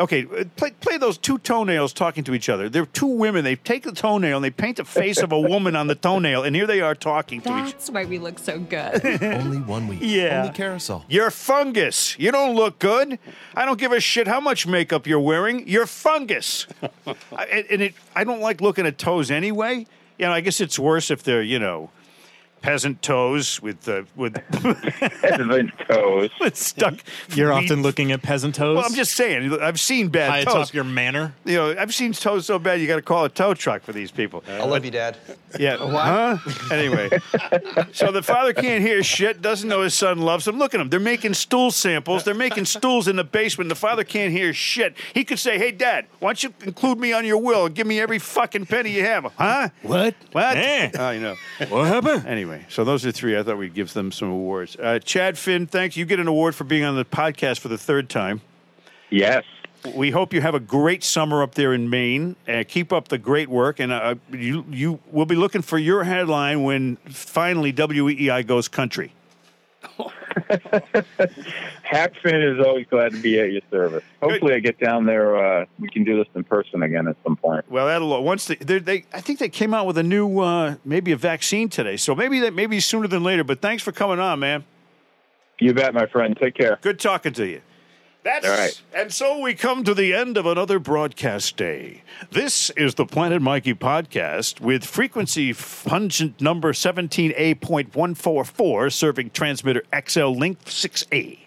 Okay, 0.00 0.24
uh, 0.24 0.44
play, 0.56 0.70
play 0.80 0.96
those 0.96 1.18
two 1.18 1.38
toenails 1.38 1.92
talking 1.92 2.24
to 2.24 2.32
each 2.34 2.48
other. 2.48 2.70
They're 2.70 2.86
two 2.86 3.06
women. 3.06 3.44
They 3.44 3.56
take 3.56 3.82
the 3.82 3.92
toenail 3.92 4.38
and 4.38 4.44
they 4.44 4.50
paint 4.50 4.78
the 4.78 4.84
face 4.84 5.18
of 5.18 5.30
a 5.30 5.38
woman 5.38 5.76
on 5.76 5.88
the 5.88 5.94
toenail, 5.94 6.42
and 6.42 6.56
here 6.56 6.66
they 6.66 6.80
are 6.80 6.94
talking 6.94 7.42
to 7.42 7.48
each 7.48 7.52
other. 7.52 7.70
That's 7.70 7.90
why 7.90 8.06
we 8.06 8.18
look 8.18 8.38
so 8.38 8.58
good. 8.58 9.04
Only 9.22 9.58
one 9.60 9.86
week. 9.88 9.98
Yeah. 10.02 10.42
Only 10.42 10.54
Kerasal. 10.54 11.04
You're 11.08 11.30
fungus. 11.30 12.18
You 12.18 12.32
don't 12.32 12.56
look 12.56 12.78
good. 12.78 13.18
I 13.54 13.66
don't 13.66 13.78
give 13.78 13.92
a 13.92 14.00
shit 14.00 14.26
how 14.26 14.40
much 14.40 14.66
makeup 14.66 15.06
you're 15.06 15.20
wearing. 15.20 15.68
You're 15.68 15.86
fungus. 15.86 16.66
I, 17.06 17.44
and 17.44 17.66
and 17.70 17.82
it, 17.82 17.94
I 18.16 18.24
don't 18.24 18.40
like 18.40 18.62
looking 18.62 18.86
at 18.86 18.96
toes 18.96 19.30
anyway. 19.30 19.86
You 20.18 20.26
know, 20.26 20.32
I 20.32 20.40
guess 20.40 20.60
it's 20.60 20.78
worse 20.78 21.10
if 21.10 21.22
they're, 21.22 21.42
you 21.42 21.58
know, 21.58 21.90
peasant 22.62 23.02
toes 23.02 23.60
with 23.62 23.88
uh, 23.88 24.02
with, 24.16 24.34
Peasant 24.52 25.72
toes. 25.88 26.30
with 26.40 26.56
stuck. 26.56 26.94
You're 27.34 27.54
meat. 27.54 27.64
often 27.64 27.82
looking 27.82 28.12
at 28.12 28.22
peasant 28.22 28.54
toes. 28.54 28.76
Well, 28.76 28.84
I'm 28.86 28.94
just 28.94 29.12
saying. 29.12 29.58
I've 29.60 29.80
seen 29.80 30.08
bad 30.08 30.30
high 30.30 30.44
toes. 30.44 30.54
atop 30.54 30.74
your 30.74 30.84
manner. 30.84 31.34
you 31.44 31.56
know, 31.56 31.74
I've 31.78 31.94
seen 31.94 32.12
toes 32.12 32.46
so 32.46 32.58
bad 32.58 32.80
you 32.80 32.86
got 32.86 32.96
to 32.96 33.02
call 33.02 33.24
a 33.24 33.28
tow 33.28 33.54
truck 33.54 33.82
for 33.82 33.92
these 33.92 34.10
people. 34.10 34.44
I 34.48 34.64
love 34.64 34.84
you, 34.84 34.90
Dad. 34.90 35.16
Yeah. 35.58 35.76
Huh? 35.78 36.38
Anyway, 36.70 37.10
so 37.92 38.12
the 38.12 38.22
father 38.22 38.52
can't 38.52 38.82
hear 38.82 39.02
shit, 39.02 39.42
doesn't 39.42 39.68
know 39.68 39.82
his 39.82 39.94
son 39.94 40.18
loves 40.18 40.46
him. 40.46 40.58
Look 40.58 40.74
at 40.74 40.78
them. 40.78 40.88
They're 40.90 41.00
making 41.00 41.34
stool 41.34 41.70
samples. 41.70 42.24
They're 42.24 42.34
making 42.34 42.66
stools 42.66 43.08
in 43.08 43.16
the 43.16 43.24
basement. 43.24 43.68
The 43.68 43.74
father 43.74 44.04
can't 44.04 44.32
hear 44.32 44.52
shit. 44.52 44.94
He 45.14 45.24
could 45.24 45.38
say, 45.38 45.58
hey, 45.58 45.72
Dad, 45.72 46.06
why 46.18 46.30
don't 46.30 46.42
you 46.42 46.54
include 46.64 46.98
me 46.98 47.12
on 47.12 47.24
your 47.24 47.38
will 47.38 47.66
and 47.66 47.74
give 47.74 47.86
me 47.86 48.00
every 48.00 48.18
fucking 48.18 48.66
penny 48.66 48.90
you 48.90 49.04
have? 49.04 49.32
Huh? 49.36 49.68
What? 49.82 50.14
What? 50.32 50.56
Eh. 50.56 50.90
Oh, 50.98 51.10
you 51.10 51.20
know. 51.20 51.34
What 51.68 51.86
happened? 51.86 52.26
Anyway. 52.26 52.49
Anyway, 52.50 52.66
so 52.68 52.84
those 52.84 53.04
are 53.06 53.12
three. 53.12 53.38
I 53.38 53.42
thought 53.42 53.58
we'd 53.58 53.74
give 53.74 53.92
them 53.92 54.12
some 54.12 54.28
awards. 54.28 54.76
Uh, 54.76 54.98
Chad 54.98 55.38
Finn, 55.38 55.66
thanks. 55.66 55.96
You 55.96 56.04
get 56.04 56.20
an 56.20 56.28
award 56.28 56.54
for 56.54 56.64
being 56.64 56.84
on 56.84 56.96
the 56.96 57.04
podcast 57.04 57.60
for 57.60 57.68
the 57.68 57.78
third 57.78 58.08
time. 58.08 58.40
Yes. 59.10 59.44
We 59.94 60.10
hope 60.10 60.34
you 60.34 60.42
have 60.42 60.54
a 60.54 60.60
great 60.60 61.02
summer 61.02 61.42
up 61.42 61.54
there 61.54 61.72
in 61.72 61.88
Maine. 61.88 62.36
Uh, 62.46 62.64
keep 62.68 62.92
up 62.92 63.08
the 63.08 63.16
great 63.16 63.48
work, 63.48 63.80
and 63.80 63.90
uh, 63.90 64.16
you 64.30 64.64
you 64.68 65.00
will 65.10 65.24
be 65.24 65.36
looking 65.36 65.62
for 65.62 65.78
your 65.78 66.04
headline 66.04 66.64
when 66.64 66.96
finally 67.08 67.72
WEEI 67.72 68.46
goes 68.46 68.68
country. 68.68 69.12
Hackfin 71.90 72.54
is 72.58 72.64
always 72.64 72.86
glad 72.86 73.12
to 73.12 73.20
be 73.20 73.40
at 73.40 73.50
your 73.52 73.62
service. 73.70 74.04
Hopefully, 74.22 74.54
I 74.54 74.60
get 74.60 74.78
down 74.78 75.06
there. 75.06 75.36
Uh, 75.36 75.66
we 75.78 75.88
can 75.88 76.04
do 76.04 76.16
this 76.16 76.28
in 76.34 76.44
person 76.44 76.82
again 76.82 77.08
at 77.08 77.16
some 77.24 77.36
point. 77.36 77.70
Well, 77.70 77.86
that'll 77.86 78.22
once 78.22 78.46
they, 78.46 78.56
they, 78.56 78.78
they 78.78 79.04
I 79.12 79.20
think 79.20 79.38
they 79.38 79.48
came 79.48 79.74
out 79.74 79.86
with 79.86 79.98
a 79.98 80.02
new 80.02 80.40
uh, 80.40 80.76
maybe 80.84 81.12
a 81.12 81.16
vaccine 81.16 81.68
today, 81.68 81.96
so 81.96 82.14
maybe 82.14 82.40
that 82.40 82.54
maybe 82.54 82.80
sooner 82.80 83.08
than 83.08 83.22
later. 83.22 83.44
But 83.44 83.60
thanks 83.60 83.82
for 83.82 83.92
coming 83.92 84.18
on, 84.18 84.38
man. 84.38 84.64
You 85.58 85.74
bet, 85.74 85.92
my 85.92 86.06
friend. 86.06 86.36
Take 86.40 86.54
care. 86.54 86.78
Good 86.80 86.98
talking 86.98 87.32
to 87.34 87.46
you. 87.46 87.60
That's 88.22 88.46
All 88.46 88.52
right. 88.52 88.80
And 88.94 89.12
so 89.12 89.40
we 89.40 89.54
come 89.54 89.82
to 89.84 89.94
the 89.94 90.12
end 90.12 90.36
of 90.36 90.44
another 90.46 90.78
broadcast 90.78 91.56
day. 91.56 92.02
This 92.30 92.68
is 92.70 92.96
the 92.96 93.06
Planet 93.06 93.40
Mikey 93.40 93.74
podcast 93.74 94.60
with 94.60 94.84
frequency 94.84 95.54
pungent 95.54 96.40
number 96.40 96.72
17A.144 96.72 98.92
serving 98.92 99.30
transmitter 99.30 99.82
XL 100.06 100.26
Link 100.28 100.64
6A. 100.64 101.40